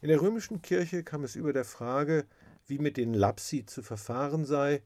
In 0.00 0.08
der 0.08 0.22
römischen 0.22 0.62
Kirche 0.62 1.04
kam 1.04 1.24
es 1.24 1.36
über 1.36 1.52
der 1.52 1.66
Frage, 1.66 2.24
wie 2.66 2.78
mit 2.78 2.96
den 2.96 3.12
Lapsi 3.12 3.66
zu 3.66 3.82
verfahren 3.82 4.46
sei, 4.46 4.82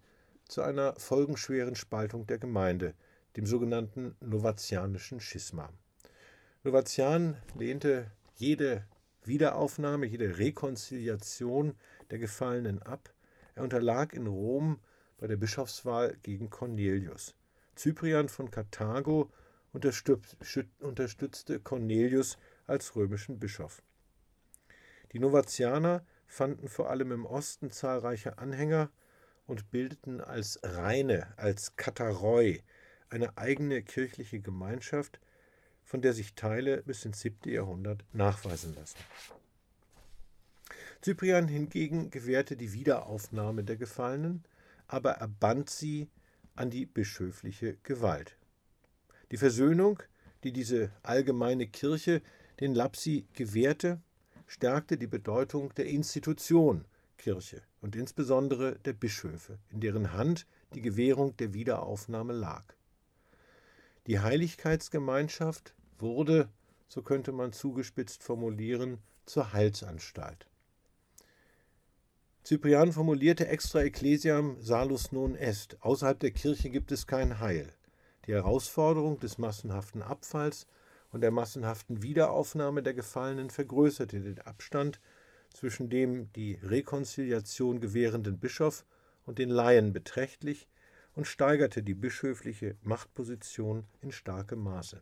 zu 0.48 0.62
einer 0.62 0.94
folgenschweren 0.98 1.76
Spaltung 1.76 2.26
der 2.26 2.38
Gemeinde, 2.38 2.94
dem 3.36 3.46
sogenannten 3.46 4.16
novatianischen 4.20 5.20
Schisma. 5.20 5.72
Novatian 6.64 7.36
lehnte 7.56 8.10
jede 8.34 8.84
Wiederaufnahme, 9.24 10.06
jede 10.06 10.38
Rekonziliation 10.38 11.74
der 12.10 12.18
Gefallenen 12.18 12.82
ab, 12.82 13.11
er 13.54 13.62
unterlag 13.62 14.12
in 14.12 14.26
Rom 14.26 14.80
bei 15.18 15.26
der 15.26 15.36
Bischofswahl 15.36 16.16
gegen 16.22 16.50
Cornelius. 16.50 17.34
Cyprian 17.76 18.28
von 18.28 18.50
Karthago 18.50 19.30
unterstützte 19.72 21.60
Cornelius 21.60 22.38
als 22.66 22.94
römischen 22.96 23.38
Bischof. 23.38 23.82
Die 25.12 25.18
Novatianer 25.18 26.04
fanden 26.26 26.68
vor 26.68 26.90
allem 26.90 27.12
im 27.12 27.26
Osten 27.26 27.70
zahlreiche 27.70 28.38
Anhänger 28.38 28.90
und 29.46 29.70
bildeten 29.70 30.20
als 30.20 30.58
Reine, 30.62 31.32
als 31.36 31.76
Kataroi, 31.76 32.62
eine 33.10 33.36
eigene 33.36 33.82
kirchliche 33.82 34.40
Gemeinschaft, 34.40 35.20
von 35.84 36.00
der 36.00 36.14
sich 36.14 36.34
Teile 36.34 36.82
bis 36.82 37.04
ins 37.04 37.20
7. 37.20 37.52
Jahrhundert 37.52 38.04
nachweisen 38.12 38.74
lassen. 38.74 38.98
Cyprian 41.04 41.48
hingegen 41.48 42.10
gewährte 42.10 42.56
die 42.56 42.72
Wiederaufnahme 42.72 43.64
der 43.64 43.76
Gefallenen, 43.76 44.44
aber 44.86 45.12
er 45.12 45.28
band 45.28 45.68
sie 45.68 46.08
an 46.54 46.70
die 46.70 46.86
bischöfliche 46.86 47.76
Gewalt. 47.82 48.36
Die 49.32 49.36
Versöhnung, 49.36 50.02
die 50.44 50.52
diese 50.52 50.92
allgemeine 51.02 51.66
Kirche 51.66 52.22
den 52.60 52.74
Lapsi 52.74 53.26
gewährte, 53.32 54.00
stärkte 54.46 54.96
die 54.96 55.06
Bedeutung 55.06 55.74
der 55.74 55.86
Institution 55.86 56.84
Kirche 57.16 57.62
und 57.80 57.96
insbesondere 57.96 58.78
der 58.84 58.92
Bischöfe, 58.92 59.58
in 59.70 59.80
deren 59.80 60.12
Hand 60.12 60.46
die 60.74 60.82
Gewährung 60.82 61.36
der 61.36 61.54
Wiederaufnahme 61.54 62.32
lag. 62.32 62.64
Die 64.06 64.20
Heiligkeitsgemeinschaft 64.20 65.74
wurde, 65.98 66.48
so 66.88 67.02
könnte 67.02 67.32
man 67.32 67.52
zugespitzt 67.52 68.22
formulieren, 68.22 68.98
zur 69.24 69.52
Heilsanstalt. 69.52 70.46
Cyprian 72.44 72.90
formulierte 72.90 73.46
extra 73.46 73.84
ecclesiam 73.84 74.56
salus 74.60 75.12
non 75.12 75.36
est. 75.36 75.76
Außerhalb 75.80 76.18
der 76.18 76.32
Kirche 76.32 76.70
gibt 76.70 76.90
es 76.90 77.06
kein 77.06 77.38
Heil. 77.38 77.72
Die 78.26 78.32
Herausforderung 78.32 79.20
des 79.20 79.38
massenhaften 79.38 80.02
Abfalls 80.02 80.66
und 81.12 81.20
der 81.20 81.30
massenhaften 81.30 82.02
Wiederaufnahme 82.02 82.82
der 82.82 82.94
Gefallenen 82.94 83.48
vergrößerte 83.48 84.20
den 84.20 84.40
Abstand 84.40 85.00
zwischen 85.54 85.88
dem 85.88 86.32
die 86.32 86.58
Rekonziliation 86.64 87.80
gewährenden 87.80 88.40
Bischof 88.40 88.84
und 89.24 89.38
den 89.38 89.50
Laien 89.50 89.92
beträchtlich 89.92 90.66
und 91.14 91.28
steigerte 91.28 91.84
die 91.84 91.94
bischöfliche 91.94 92.74
Machtposition 92.82 93.84
in 94.00 94.10
starkem 94.10 94.64
Maße. 94.64 95.00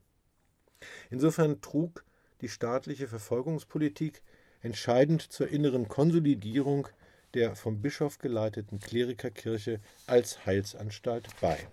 Insofern 1.09 1.63
trug 1.63 2.05
die 2.43 2.51
staatliche 2.51 3.09
Verfolgungspolitik 3.09 4.21
entscheidend 4.61 5.23
zur 5.23 5.49
inneren 5.49 5.89
Konsolidierung 5.89 6.89
der 7.35 7.57
vom 7.57 7.81
Bischof 7.81 8.19
geleiteten 8.19 8.81
Klerikerkirche 8.81 9.81
als 10.07 10.47
Heilsanstalt 10.47 11.29
bei. 11.41 11.69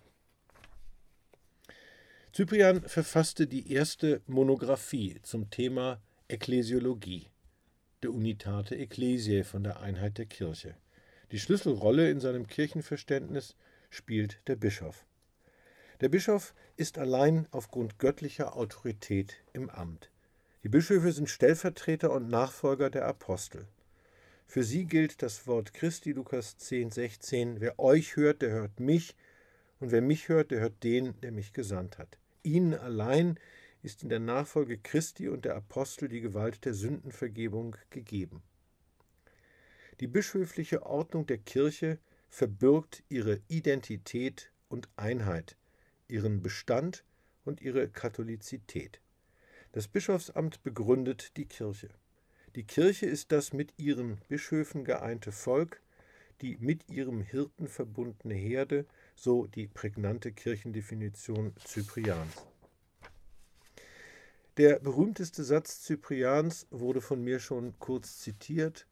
Cyprian 2.34 2.82
verfasste 2.82 3.48
die 3.48 3.72
erste 3.72 4.22
Monographie 4.28 5.20
zum 5.24 5.50
Thema 5.50 6.00
Ekklesiologie, 6.28 7.28
der 8.04 8.12
Unitate 8.12 8.78
Ecclesiae 8.78 9.44
von 9.44 9.64
der 9.64 9.80
Einheit 9.80 10.18
der 10.18 10.28
Kirche. 10.28 10.76
Die 11.32 11.40
Schlüsselrolle 11.40 12.12
in 12.12 12.20
seinem 12.20 12.48
Kirchenverständnis 12.48 13.56
spielt 13.90 14.40
der 14.48 14.56
Bischof. 14.56 15.06
Der 16.00 16.10
Bischof 16.10 16.54
ist 16.76 17.00
allein 17.00 17.48
aufgrund 17.50 17.98
göttlicher 17.98 18.56
Autorität 18.56 19.38
im 19.54 19.70
Amt. 19.70 20.12
Die 20.64 20.70
Bischöfe 20.70 21.12
sind 21.12 21.30
Stellvertreter 21.30 22.12
und 22.12 22.30
Nachfolger 22.30 22.90
der 22.90 23.06
Apostel. 23.06 23.68
Für 24.50 24.64
sie 24.64 24.86
gilt 24.86 25.22
das 25.22 25.46
Wort 25.46 25.74
Christi, 25.74 26.14
Lukas 26.14 26.58
10, 26.58 26.90
16. 26.92 27.60
Wer 27.60 27.78
euch 27.80 28.16
hört, 28.16 28.42
der 28.42 28.52
hört 28.52 28.80
mich, 28.80 29.14
und 29.82 29.92
wer 29.92 30.02
mich 30.02 30.30
hört, 30.30 30.52
der 30.52 30.62
hört 30.62 30.84
den, 30.86 31.20
der 31.20 31.34
mich 31.34 31.52
gesandt 31.52 31.98
hat. 31.98 32.18
Ihnen 32.44 32.74
allein 32.74 33.38
ist 33.84 34.04
in 34.04 34.10
der 34.10 34.22
Nachfolge 34.22 34.78
Christi 34.78 35.28
und 35.28 35.44
der 35.44 35.58
Apostel 35.58 36.08
die 36.08 36.22
Gewalt 36.22 36.64
der 36.64 36.74
Sündenvergebung 36.74 37.76
gegeben. 37.90 38.42
Die 40.00 40.08
bischöfliche 40.08 40.86
Ordnung 40.86 41.26
der 41.26 41.40
Kirche 41.40 42.00
verbirgt 42.30 43.04
ihre 43.10 43.42
Identität 43.50 44.54
und 44.70 44.88
Einheit, 44.96 45.58
ihren 46.08 46.42
Bestand 46.42 47.04
und 47.44 47.62
ihre 47.62 47.90
Katholizität. 47.90 49.02
Das 49.74 49.90
Bischofsamt 49.90 50.64
begründet 50.64 51.36
die 51.36 51.46
Kirche. 51.46 51.90
Die 52.58 52.64
Kirche 52.64 53.06
ist 53.06 53.32
das 53.32 53.54
mit 53.54 53.72
ihren 53.78 54.18
Bischöfen 54.30 54.84
geeinte 54.84 55.32
Volk, 55.32 55.80
die 56.42 56.58
mit 56.58 56.90
ihrem 56.90 57.22
Hirten 57.22 57.68
verbundene 57.68 58.34
Herde, 58.34 58.88
so 59.16 59.46
die 59.46 59.68
prägnante 59.68 60.32
Kirchendefinition 60.32 61.54
Cyprians. 61.64 62.34
Der 64.58 64.80
berühmteste 64.80 65.44
Satz 65.44 65.84
Cyprians 65.84 66.66
wurde 66.72 67.00
von 67.00 67.24
mir 67.24 67.40
schon 67.40 67.78
kurz 67.78 68.18
zitiert 68.18 68.88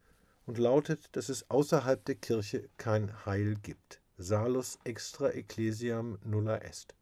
und 0.46 0.58
lautet, 0.58 1.08
dass 1.16 1.28
es 1.28 1.50
außerhalb 1.50 2.04
der 2.04 2.14
Kirche 2.14 2.68
kein 2.76 3.26
Heil 3.26 3.56
gibt. 3.64 4.00
Salus 4.16 4.78
extra 4.84 5.30
ecclesiam 5.30 6.20
nulla 6.22 6.58
est. 6.58 6.94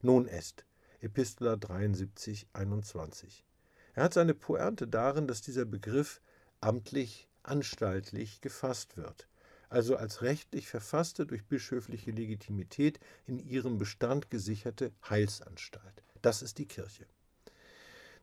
Non 0.00 0.28
est. 0.28 0.64
Epistola 1.00 1.56
73, 1.56 2.46
21. 2.52 3.44
Er 3.94 4.04
hat 4.04 4.14
seine 4.14 4.34
Pointe 4.34 4.88
darin, 4.88 5.26
dass 5.26 5.42
dieser 5.42 5.64
Begriff 5.64 6.20
amtlich, 6.60 7.28
anstaltlich 7.42 8.40
gefasst 8.40 8.96
wird, 8.96 9.28
also 9.68 9.96
als 9.96 10.22
rechtlich 10.22 10.68
verfasste, 10.68 11.26
durch 11.26 11.44
bischöfliche 11.44 12.10
Legitimität 12.10 13.00
in 13.26 13.38
ihrem 13.38 13.78
Bestand 13.78 14.30
gesicherte 14.30 14.92
Heilsanstalt. 15.08 16.02
Das 16.22 16.40
ist 16.40 16.58
die 16.58 16.66
Kirche. 16.66 17.06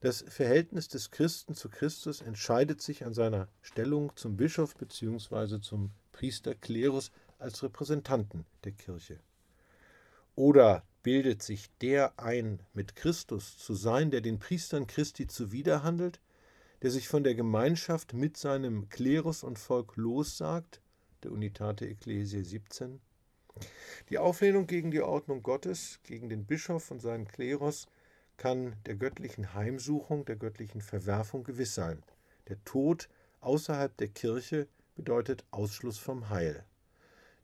Das 0.02 0.24
Verhältnis 0.28 0.88
des 0.88 1.12
Christen 1.12 1.56
zu 1.56 1.68
Christus 1.68 2.22
entscheidet 2.22 2.82
sich 2.82 3.06
an 3.06 3.14
seiner 3.14 3.50
Stellung 3.62 4.16
zum 4.16 4.38
Bischof 4.38 4.76
bzw. 4.76 5.60
zum 5.60 5.92
Priesterklerus 6.14 7.12
als 7.38 7.62
Repräsentanten 7.62 8.46
der 8.64 8.72
Kirche. 8.72 9.20
Oder 10.36 10.84
bildet 11.04 11.42
sich 11.42 11.70
der 11.82 12.20
ein, 12.20 12.62
mit 12.74 12.96
Christus 12.96 13.58
zu 13.58 13.74
sein, 13.74 14.12
der 14.12 14.22
den 14.22 14.40
Priestern 14.40 14.88
Christi 14.88 15.28
zuwiderhandelt, 15.28 16.20
der 16.82 16.92
sich 16.92 17.08
von 17.08 17.24
der 17.24 17.36
Gemeinschaft 17.36 18.14
mit 18.14 18.38
seinem 18.38 18.90
Klerus 18.90 19.44
und 19.44 19.60
Volk 19.60 19.96
lossagt, 19.96 20.82
der 21.24 21.32
Unitate 21.32 21.88
Ecclesiae 21.88 22.44
17. 22.44 23.02
Die 24.10 24.18
Auflehnung 24.18 24.68
gegen 24.68 24.92
die 24.92 25.02
Ordnung 25.02 25.44
Gottes, 25.44 26.00
gegen 26.04 26.30
den 26.30 26.46
Bischof 26.46 26.92
und 26.92 27.02
seinen 27.02 27.28
Klerus 27.28 27.88
kann 28.38 28.76
der 28.86 28.96
göttlichen 28.96 29.54
Heimsuchung, 29.54 30.26
der 30.26 30.38
göttlichen 30.38 30.82
Verwerfung 30.82 31.44
gewiss 31.44 31.76
sein. 31.76 32.02
Der 32.48 32.64
Tod 32.64 33.10
außerhalb 33.42 33.96
der 33.98 34.08
Kirche 34.08 34.68
bedeutet 34.96 35.46
Ausschluss 35.52 35.98
vom 35.98 36.30
Heil. 36.30 36.64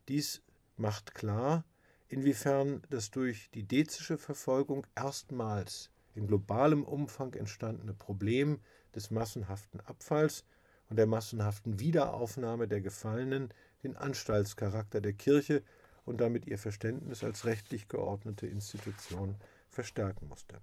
Dies 0.08 0.42
macht 0.78 1.14
klar, 1.14 1.66
inwiefern 2.08 2.82
das 2.90 3.12
durch 3.12 3.50
die 3.52 3.64
dezische 3.64 4.18
Verfolgung 4.18 4.86
erstmals 4.96 5.90
in 6.14 6.28
globalem 6.28 6.84
Umfang 6.84 7.34
entstandene 7.34 7.94
Problem 7.94 8.60
des 8.94 9.12
massenhaften 9.12 9.82
Abfalls 9.82 10.46
und 10.90 10.98
der 10.98 11.08
massenhaften 11.08 11.80
Wiederaufnahme 11.80 12.68
der 12.68 12.82
Gefallenen 12.82 13.50
den 13.84 13.96
Anstaltscharakter 13.96 15.02
der 15.02 15.14
Kirche 15.14 15.64
und 16.06 16.22
damit 16.22 16.46
ihr 16.46 16.58
Verständnis 16.58 17.24
als 17.24 17.46
rechtlich 17.46 17.88
geordnete 17.88 18.48
Institution 18.48 19.36
verstärken 19.70 20.28
musste. 20.28 20.62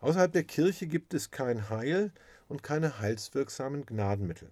Außerhalb 0.00 0.32
der 0.32 0.44
Kirche 0.44 0.86
gibt 0.86 1.14
es 1.14 1.30
kein 1.30 1.70
Heil 1.70 2.12
und 2.48 2.62
keine 2.62 2.98
heilswirksamen 2.98 3.86
Gnadenmittel. 3.86 4.50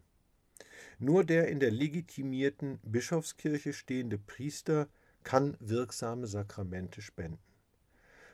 Nur 0.99 1.25
der 1.25 1.49
in 1.49 1.61
der 1.61 1.71
legitimierten 1.71 2.79
Bischofskirche 2.83 3.73
stehende 3.73 4.19
Priester 4.19 4.89
kann 5.25 5.57
wirksame 5.61 6.27
Sakramente 6.27 7.03
spenden. 7.03 7.39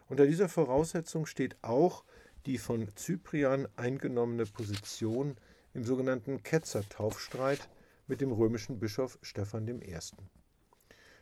Unter 0.09 0.27
dieser 0.27 0.49
Voraussetzung 0.49 1.27
steht 1.27 1.57
auch 1.63 2.05
die 2.47 2.59
von 2.59 2.89
Cyprian 2.97 3.69
eingenommene 3.77 4.47
Position 4.47 5.37
im 5.75 5.85
sogenannten 5.85 6.43
Ketzertaufstreit 6.43 7.69
mit 8.07 8.21
dem 8.21 8.33
römischen 8.33 8.79
Bischof 8.79 9.19
Stephan 9.21 9.69
I. 9.69 9.99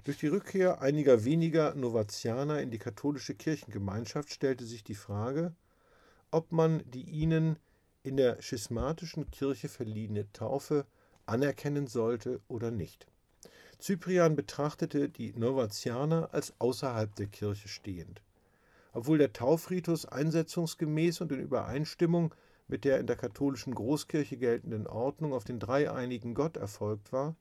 Durch 0.04 0.18
die 0.18 0.28
Rückkehr 0.28 0.80
einiger 0.80 1.24
weniger 1.24 1.74
Novatianer 1.74 2.60
in 2.60 2.70
die 2.70 2.78
katholische 2.78 3.34
Kirchengemeinschaft 3.34 4.30
stellte 4.30 4.64
sich 4.64 4.84
die 4.84 4.94
Frage, 4.94 5.52
ob 6.30 6.52
man 6.52 6.88
die 6.88 7.02
ihnen 7.02 7.58
in 8.04 8.16
der 8.16 8.40
schismatischen 8.40 9.32
Kirche 9.32 9.68
verliehene 9.68 10.30
Taufe 10.32 10.86
anerkennen 11.26 11.88
sollte 11.88 12.40
oder 12.46 12.70
nicht. 12.70 13.08
Cyprian 13.80 14.36
betrachtete 14.36 15.08
die 15.08 15.32
Novatianer 15.34 16.30
als 16.32 16.54
außerhalb 16.58 17.14
der 17.14 17.26
Kirche 17.26 17.68
stehend. 17.68 18.22
Obwohl 18.92 19.18
der 19.18 19.32
Taufritus 19.32 20.06
einsetzungsgemäß 20.06 21.20
und 21.20 21.30
in 21.32 21.40
Übereinstimmung 21.40 22.34
mit 22.68 22.84
der 22.84 22.98
in 22.98 23.06
der 23.06 23.16
katholischen 23.16 23.74
Großkirche 23.74 24.38
geltenden 24.38 24.86
Ordnung 24.86 25.32
auf 25.32 25.44
den 25.44 25.60
dreieinigen 25.60 26.34
Gott 26.34 26.56
erfolgt 26.56 27.12
war, 27.12 27.36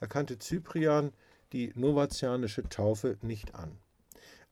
erkannte 0.00 0.38
Cyprian 0.38 1.12
die 1.52 1.72
novatianische 1.74 2.68
Taufe 2.68 3.18
nicht 3.22 3.54
an. 3.54 3.78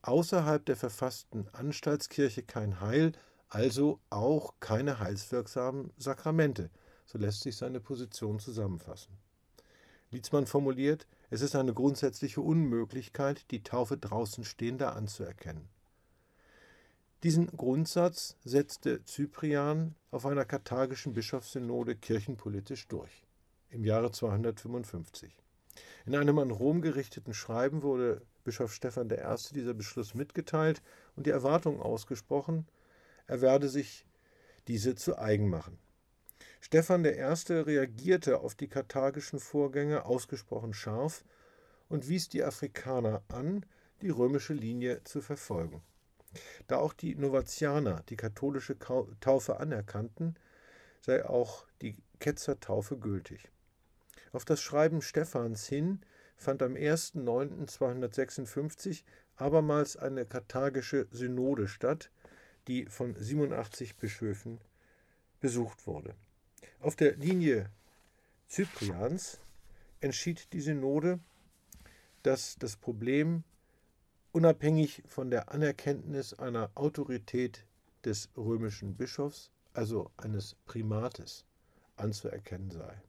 Außerhalb 0.03 0.63
der 0.65 0.75
verfassten 0.75 1.47
Anstaltskirche 1.51 2.43
kein 2.43 2.79
Heil, 2.79 3.13
also 3.49 3.99
auch 4.09 4.53
keine 4.59 4.99
heilswirksamen 4.99 5.91
Sakramente. 5.97 6.69
So 7.05 7.17
lässt 7.17 7.41
sich 7.41 7.57
seine 7.57 7.79
Position 7.79 8.39
zusammenfassen. 8.39 9.17
Lietzmann 10.11 10.45
formuliert, 10.45 11.07
es 11.29 11.41
ist 11.41 11.55
eine 11.55 11.73
grundsätzliche 11.73 12.41
Unmöglichkeit, 12.41 13.49
die 13.51 13.63
Taufe 13.63 13.97
draußen 13.97 14.45
Stehender 14.45 14.95
anzuerkennen. 14.95 15.67
Diesen 17.23 17.47
Grundsatz 17.47 18.37
setzte 18.43 19.03
Cyprian 19.03 19.95
auf 20.11 20.25
einer 20.25 20.45
karthagischen 20.45 21.13
Bischofssynode 21.13 21.95
kirchenpolitisch 21.95 22.87
durch 22.87 23.25
im 23.71 23.83
Jahre 23.83 24.11
255. 24.11 25.35
In 26.05 26.15
einem 26.15 26.37
an 26.39 26.51
Rom 26.51 26.81
gerichteten 26.81 27.33
Schreiben 27.33 27.81
wurde 27.81 28.21
Bischof 28.43 28.73
Stephan 28.73 29.09
I. 29.09 29.53
dieser 29.53 29.73
Beschluss 29.73 30.13
mitgeteilt 30.13 30.81
und 31.15 31.25
die 31.25 31.31
Erwartung 31.31 31.81
ausgesprochen, 31.81 32.67
er 33.27 33.41
werde 33.41 33.67
sich 33.67 34.05
diese 34.67 34.95
zu 34.95 35.17
eigen 35.17 35.49
machen. 35.49 35.79
Stephan 36.65 37.05
I. 37.05 37.11
reagierte 37.11 38.39
auf 38.39 38.55
die 38.55 38.67
karthagischen 38.67 39.39
Vorgänge 39.39 40.05
ausgesprochen 40.05 40.73
scharf 40.73 41.23
und 41.89 42.09
wies 42.09 42.27
die 42.27 42.43
Afrikaner 42.43 43.21
an, 43.27 43.63
die 44.01 44.09
römische 44.09 44.55
Linie 44.55 45.03
zu 45.03 45.21
verfolgen. 45.21 45.83
Da 46.65 46.77
auch 46.77 46.93
die 46.93 47.13
Novatianer 47.13 48.01
die 48.09 48.15
katholische 48.15 48.79
Taufe 48.79 49.59
anerkannten, 49.59 50.39
sei 51.01 51.23
auch 51.23 51.67
die 51.83 51.97
Ketzertaufe 52.17 52.97
gültig. 52.97 53.51
Auf 54.31 54.43
das 54.43 54.59
Schreiben 54.59 55.03
Stephans 55.03 55.67
hin 55.67 56.01
fand 56.35 56.63
am 56.63 56.73
1.9.256 56.73 59.03
abermals 59.35 59.97
eine 59.97 60.25
karthagische 60.25 61.05
Synode 61.11 61.67
statt, 61.67 62.09
die 62.67 62.87
von 62.87 63.13
87 63.13 63.97
Bischöfen 63.97 64.59
besucht 65.39 65.85
wurde. 65.85 66.15
Auf 66.79 66.95
der 66.95 67.15
Linie 67.15 67.69
Cyprians 68.49 69.39
entschied 70.01 70.53
die 70.53 70.61
Synode, 70.61 71.19
dass 72.23 72.55
das 72.57 72.75
Problem 72.77 73.43
unabhängig 74.31 75.03
von 75.07 75.29
der 75.29 75.51
Anerkenntnis 75.51 76.33
einer 76.33 76.69
Autorität 76.75 77.65
des 78.03 78.29
römischen 78.35 78.95
Bischofs, 78.95 79.51
also 79.73 80.11
eines 80.17 80.55
Primates, 80.65 81.45
anzuerkennen 81.97 82.71
sei. 82.71 83.01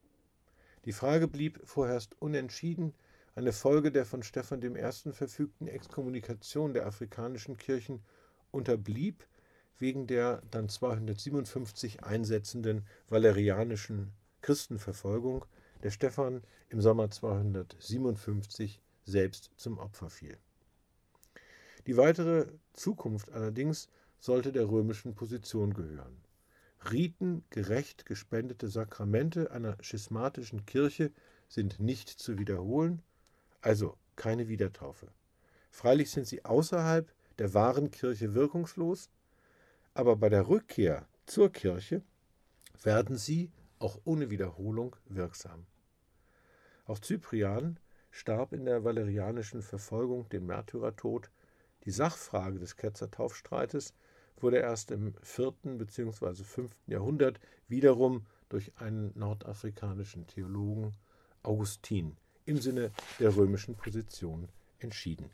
Die 0.85 0.93
Frage 0.93 1.29
blieb 1.29 1.61
vorerst 1.65 2.21
unentschieden, 2.21 2.95
eine 3.35 3.53
Folge 3.53 3.93
der 3.93 4.07
von 4.07 4.23
Stephan 4.23 4.63
I. 4.63 5.13
verfügten 5.13 5.69
Exkommunikation 5.69 6.73
der 6.73 6.87
afrikanischen 6.87 7.57
Kirchen 7.57 8.03
unterblieb 8.51 9.27
wegen 9.79 10.07
der 10.07 10.43
dann 10.51 10.69
257 10.69 12.05
einsetzenden 12.05 12.87
valerianischen 13.09 14.13
Christenverfolgung, 14.43 15.45
der 15.83 15.91
Stephan 15.91 16.43
im 16.69 16.81
Sommer 16.81 17.11
257 17.11 18.81
selbst 19.05 19.51
zum 19.57 19.79
Opfer 19.79 20.11
fiel. 20.11 20.39
Die 21.87 21.97
weitere 21.97 22.47
Zukunft 22.73 23.31
allerdings 23.31 23.89
sollte 24.19 24.53
der 24.53 24.69
römischen 24.69 25.15
Position 25.15 25.75
gehören. 25.75 26.17
Riten 26.91 27.45
gerecht 27.51 28.07
gespendete 28.07 28.69
Sakramente 28.69 29.51
einer 29.51 29.77
schismatischen 29.81 30.67
Kirche 30.67 31.13
sind 31.49 31.79
nicht 31.81 32.09
zu 32.09 32.39
wiederholen, 32.39 33.03
also 33.61 33.97
keine 34.17 34.49
Wiedertaufe. 34.49 35.09
Freilich 35.71 36.11
sind 36.11 36.27
sie 36.27 36.45
außerhalb 36.45 37.13
der 37.39 37.55
wahren 37.55 37.91
Kirche 37.91 38.35
wirkungslos, 38.35 39.11
aber 39.97 40.15
bei 40.17 40.29
der 40.29 40.47
Rückkehr 40.47 41.09
zur 41.25 41.51
Kirche 41.51 42.03
werden 42.83 43.17
sie 43.17 43.51
auch 43.79 43.99
ohne 44.05 44.29
Wiederholung 44.29 44.95
wirksam. 45.07 45.65
Auch 46.85 47.01
Cyprian 47.01 47.81
starb 48.11 48.53
in 48.53 48.67
der 48.67 48.85
valerianischen 48.85 49.63
Verfolgung 49.63 50.29
den 50.29 50.45
Märtyrertod. 50.45 51.31
Die 51.85 51.91
Sachfrage 51.91 52.59
des 52.59 52.77
Ketzertaufstreites 52.77 53.95
wurde 54.37 54.59
erst 54.59 54.91
im 54.91 55.15
4. 55.23 55.53
bzw. 55.79 56.45
5. 56.45 56.77
Jahrhundert 56.87 57.41
wiederum 57.67 58.27
durch 58.51 58.77
einen 58.77 59.19
nordafrikanischen 59.19 60.27
Theologen 60.27 60.93
Augustin 61.43 62.19
im 62.45 62.59
Sinne 62.59 62.93
der 63.19 63.35
römischen 63.35 63.77
Position 63.77 64.51
entschieden 64.79 65.31